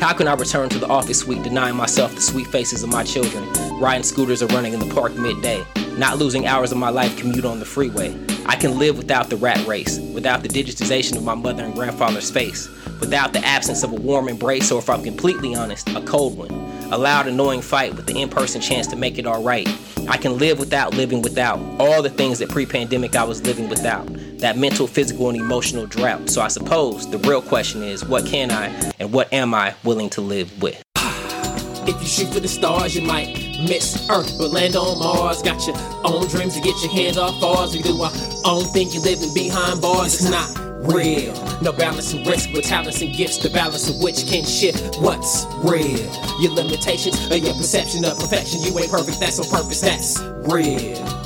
How 0.00 0.12
can 0.12 0.28
I 0.28 0.34
return 0.34 0.68
to 0.68 0.78
the 0.78 0.86
office 0.86 1.18
suite 1.18 1.42
denying 1.42 1.74
myself 1.74 2.14
the 2.14 2.20
sweet 2.20 2.46
faces 2.46 2.84
of 2.84 2.88
my 2.88 3.02
children, 3.02 3.44
riding 3.80 4.04
scooters 4.04 4.44
or 4.44 4.46
running 4.46 4.72
in 4.72 4.78
the 4.78 4.94
park 4.94 5.16
midday, 5.16 5.64
not 5.96 6.18
losing 6.18 6.46
hours 6.46 6.70
of 6.70 6.78
my 6.78 6.88
life 6.88 7.18
commute 7.18 7.44
on 7.44 7.58
the 7.58 7.64
freeway? 7.64 8.16
I 8.46 8.54
can 8.54 8.78
live 8.78 8.96
without 8.96 9.28
the 9.28 9.36
rat 9.36 9.66
race, 9.66 9.98
without 10.14 10.44
the 10.44 10.48
digitization 10.48 11.16
of 11.16 11.24
my 11.24 11.34
mother 11.34 11.64
and 11.64 11.74
grandfather's 11.74 12.30
face, 12.30 12.68
without 13.00 13.32
the 13.32 13.44
absence 13.44 13.82
of 13.82 13.90
a 13.90 13.96
warm 13.96 14.28
embrace, 14.28 14.70
or 14.70 14.78
if 14.78 14.88
I'm 14.88 15.02
completely 15.02 15.56
honest, 15.56 15.88
a 15.90 16.00
cold 16.02 16.38
one. 16.38 16.52
A 16.92 16.96
loud, 16.96 17.26
annoying 17.26 17.60
fight 17.60 17.94
with 17.94 18.06
the 18.06 18.20
in 18.20 18.28
person 18.28 18.60
chance 18.60 18.86
to 18.86 18.96
make 18.96 19.18
it 19.18 19.26
alright. 19.26 19.68
I 20.08 20.16
can 20.16 20.38
live 20.38 20.60
without 20.60 20.94
living 20.94 21.22
without 21.22 21.58
all 21.80 22.02
the 22.02 22.08
things 22.08 22.38
that 22.38 22.48
pre 22.48 22.66
pandemic 22.66 23.16
I 23.16 23.24
was 23.24 23.42
living 23.42 23.68
without. 23.68 24.08
That 24.38 24.56
mental, 24.56 24.86
physical, 24.86 25.28
and 25.30 25.38
emotional 25.38 25.86
drought. 25.86 26.30
So 26.30 26.40
I 26.40 26.48
suppose 26.48 27.10
the 27.10 27.18
real 27.18 27.42
question 27.42 27.82
is 27.82 28.04
what 28.04 28.24
can 28.24 28.50
I 28.50 28.66
and 29.00 29.12
what 29.12 29.32
am 29.32 29.52
I 29.52 29.74
willing 29.84 30.10
to 30.10 30.20
live 30.20 30.62
with? 30.62 30.80
If 31.88 32.00
you 32.00 32.06
shoot 32.06 32.32
for 32.32 32.40
the 32.40 32.48
stars, 32.48 32.94
you 32.94 33.02
might 33.02 33.34
miss 33.66 34.08
Earth, 34.10 34.36
but 34.38 34.50
land 34.50 34.76
on 34.76 34.98
Mars. 34.98 35.42
Got 35.42 35.66
your 35.66 35.76
own 36.04 36.28
dreams 36.28 36.54
to 36.54 36.60
get 36.60 36.80
your 36.82 36.92
hands 36.92 37.16
off 37.16 37.40
bars. 37.40 37.74
We 37.74 37.82
do 37.82 38.00
our 38.00 38.12
own 38.44 38.64
thing, 38.72 38.90
you 38.90 39.00
living 39.00 39.32
behind 39.34 39.80
bars. 39.80 40.14
It's 40.14 40.30
not 40.30 40.68
real. 40.92 41.32
No 41.60 41.72
balance 41.72 42.12
and 42.12 42.26
risk 42.26 42.52
with 42.52 42.64
talents 42.64 43.00
and 43.00 43.12
gifts, 43.12 43.38
the 43.38 43.50
balance 43.50 43.88
of 43.90 44.00
which 44.00 44.26
can 44.26 44.44
shift 44.44 45.00
what's 45.00 45.46
real. 45.64 45.98
Your 46.40 46.52
limitations 46.52 47.30
or 47.30 47.36
your 47.36 47.54
perception 47.54 48.04
of 48.04 48.18
perfection. 48.18 48.60
You 48.62 48.78
ain't 48.78 48.90
perfect, 48.90 49.18
that's 49.18 49.40
on 49.40 49.48
purpose, 49.48 49.80
that's 49.80 50.20
real. 50.46 51.17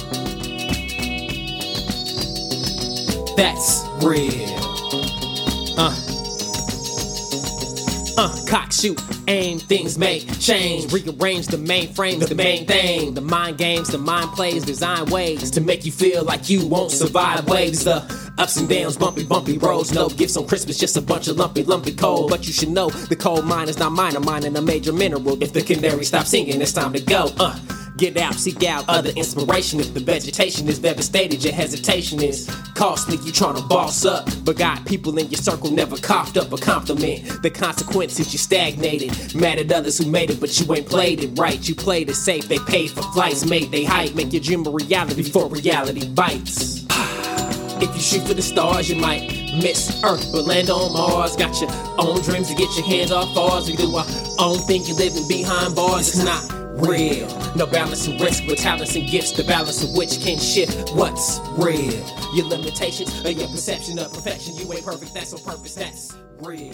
That's 3.37 3.85
real. 4.03 4.59
Uh. 5.79 5.97
Uh, 8.19 8.45
cock, 8.47 8.71
shoot, 8.71 9.01
aim, 9.27 9.59
things 9.59 9.97
make 9.97 10.39
change. 10.39 10.93
Rearrange 10.93 11.47
the 11.47 11.57
mainframe, 11.57 12.27
the 12.27 12.35
main 12.35 12.67
thing. 12.67 13.15
The 13.15 13.23
mind 13.23 13.57
games, 13.57 13.89
the 13.89 13.97
mind 13.97 14.31
plays, 14.33 14.65
design 14.67 15.07
ways 15.07 15.51
to 15.53 15.63
make 15.63 15.87
you 15.87 15.93
feel 15.93 16.23
like 16.23 16.51
you 16.51 16.67
won't 16.67 16.91
survive 16.91 17.49
waves. 17.49 17.85
The 17.85 18.05
ups 18.37 18.59
and 18.59 18.69
downs, 18.69 18.99
bumpy, 18.99 19.25
bumpy 19.25 19.57
roads. 19.57 19.95
No 19.95 20.11
gifts 20.11 20.37
on 20.37 20.47
Christmas, 20.47 20.77
just 20.79 20.99
a 20.99 21.01
bunch 21.01 21.29
of 21.29 21.39
lumpy, 21.39 21.63
lumpy 21.63 21.95
coal. 21.95 22.29
But 22.29 22.47
you 22.47 22.53
should 22.53 22.69
know 22.69 22.91
the 22.91 23.17
coal 23.17 23.41
mine 23.41 23.71
is 23.71 23.79
not 23.79 23.93
mine, 23.93 24.15
I'm 24.15 24.25
mining 24.27 24.55
a 24.57 24.63
major 24.63 24.93
mineral. 24.93 25.43
If 25.43 25.55
the 25.55 25.63
canary 25.63 26.05
stops 26.05 26.29
singing, 26.29 26.61
it's 26.61 26.73
time 26.73 26.93
to 26.93 27.01
go. 27.01 27.31
Uh. 27.39 27.59
Get 27.97 28.17
out, 28.17 28.35
seek 28.35 28.65
out 28.65 28.85
other 28.89 29.11
inspiration. 29.11 29.79
If 29.79 29.93
the 29.93 30.01
vegetation 30.01 30.67
is 30.67 30.79
devastated, 30.79 31.45
your 31.45 31.53
hesitation 31.53 32.23
is 32.23 32.49
costly. 32.75 33.19
You 33.19 33.33
trying 33.33 33.57
to 33.57 33.63
boss 33.63 34.07
up, 34.07 34.29
but 34.45 34.57
got 34.57 34.87
people 34.87 35.19
in 35.19 35.29
your 35.29 35.41
circle 35.41 35.71
never 35.71 35.97
coughed 35.99 36.39
up 36.39 36.53
a 36.53 36.57
compliment. 36.57 37.43
The 37.43 37.51
consequence 37.51 38.19
is 38.19 38.33
you 38.33 38.39
stagnated. 38.39 39.35
Mad 39.35 39.59
at 39.59 39.71
others 39.71 39.99
who 39.99 40.11
made 40.11 40.31
it, 40.31 40.41
but 40.41 40.59
you 40.59 40.75
ain't 40.75 40.89
played 40.89 41.23
it 41.23 41.39
right. 41.39 41.69
You 41.69 41.75
played 41.75 42.09
it 42.09 42.15
safe, 42.15 42.49
they 42.49 42.59
paid 42.61 42.91
for 42.91 43.03
flights, 43.13 43.45
made 43.45 43.71
they 43.71 43.85
hype. 43.85 44.15
Make 44.15 44.33
your 44.33 44.43
dream 44.43 44.67
a 44.67 44.71
reality 44.71 45.23
before 45.23 45.49
reality 45.49 46.09
bites. 46.09 46.87
If 47.83 47.93
you 47.97 48.01
shoot 48.01 48.29
for 48.29 48.35
the 48.35 48.43
stars, 48.43 48.89
you 48.89 48.95
might 48.95 49.29
miss 49.61 50.01
Earth, 50.05 50.31
but 50.31 50.45
land 50.45 50.71
on 50.71 50.93
Mars. 50.93 51.35
Got 51.35 51.61
your 51.61 51.69
own 51.99 52.23
dreams 52.23 52.49
to 52.49 52.55
get 52.55 52.73
your 52.77 52.87
hands 52.87 53.11
off 53.11 53.35
bars. 53.35 53.69
We 53.69 53.75
do 53.75 53.93
our 53.97 54.07
own 54.39 54.59
thing, 54.69 54.85
you 54.87 54.95
living 54.95 55.27
behind 55.27 55.75
bars. 55.75 56.07
It's 56.07 56.25
not 56.25 56.62
real. 56.77 57.29
No 57.55 57.67
balance 57.67 58.07
and 58.07 58.21
risk 58.21 58.45
with 58.47 58.59
talents 58.59 58.97
and 58.97 59.09
gifts, 59.09 59.33
the 59.33 59.45
balance 59.45 59.83
of 59.85 59.95
which 59.95 60.21
can 60.21 60.39
shift 60.39 60.95
what's 60.95 61.41
real. 61.57 62.05
Your 62.35 62.47
limitations 62.47 63.25
or 63.25 63.31
your 63.31 63.49
perception 63.49 63.99
of 63.99 64.13
perfection. 64.13 64.57
You 64.57 64.73
ain't 64.73 64.85
perfect, 64.85 65.15
that's 65.15 65.33
on 65.33 65.41
purpose, 65.41 65.75
that's 65.75 66.17
real. 66.41 66.73